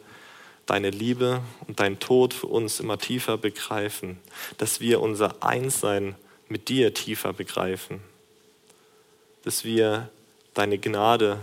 deine 0.64 0.90
Liebe 0.90 1.42
und 1.66 1.80
dein 1.80 1.98
Tod 1.98 2.32
für 2.32 2.46
uns 2.46 2.78
immer 2.78 2.98
tiefer 2.98 3.36
begreifen, 3.36 4.20
dass 4.58 4.78
wir 4.78 5.00
unser 5.00 5.42
Einssein 5.42 6.14
mit 6.48 6.68
dir 6.68 6.94
tiefer 6.94 7.32
begreifen, 7.32 8.00
dass 9.42 9.64
wir 9.64 10.08
deine 10.54 10.78
Gnade 10.78 11.40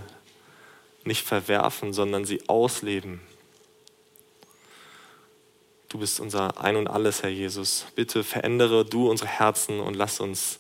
nicht 1.04 1.26
verwerfen, 1.26 1.92
sondern 1.92 2.24
sie 2.24 2.48
ausleben. 2.48 3.20
Du 5.90 5.98
bist 5.98 6.22
unser 6.22 6.62
Ein 6.64 6.78
und 6.78 6.88
alles, 6.88 7.24
Herr 7.24 7.30
Jesus. 7.30 7.88
Bitte 7.94 8.24
verändere 8.24 8.86
du 8.86 9.10
unsere 9.10 9.28
Herzen 9.30 9.82
und 9.82 9.96
lass 9.96 10.22
uns 10.22 10.60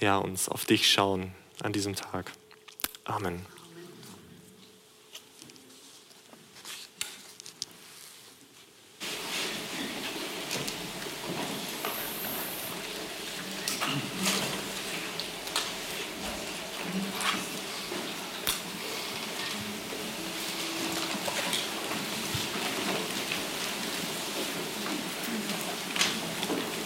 ja, 0.00 0.16
uns 0.16 0.48
auf 0.48 0.64
dich 0.64 0.90
schauen 0.90 1.32
an 1.60 1.74
diesem 1.74 1.94
Tag. 1.94 2.32
Amen. 3.04 3.57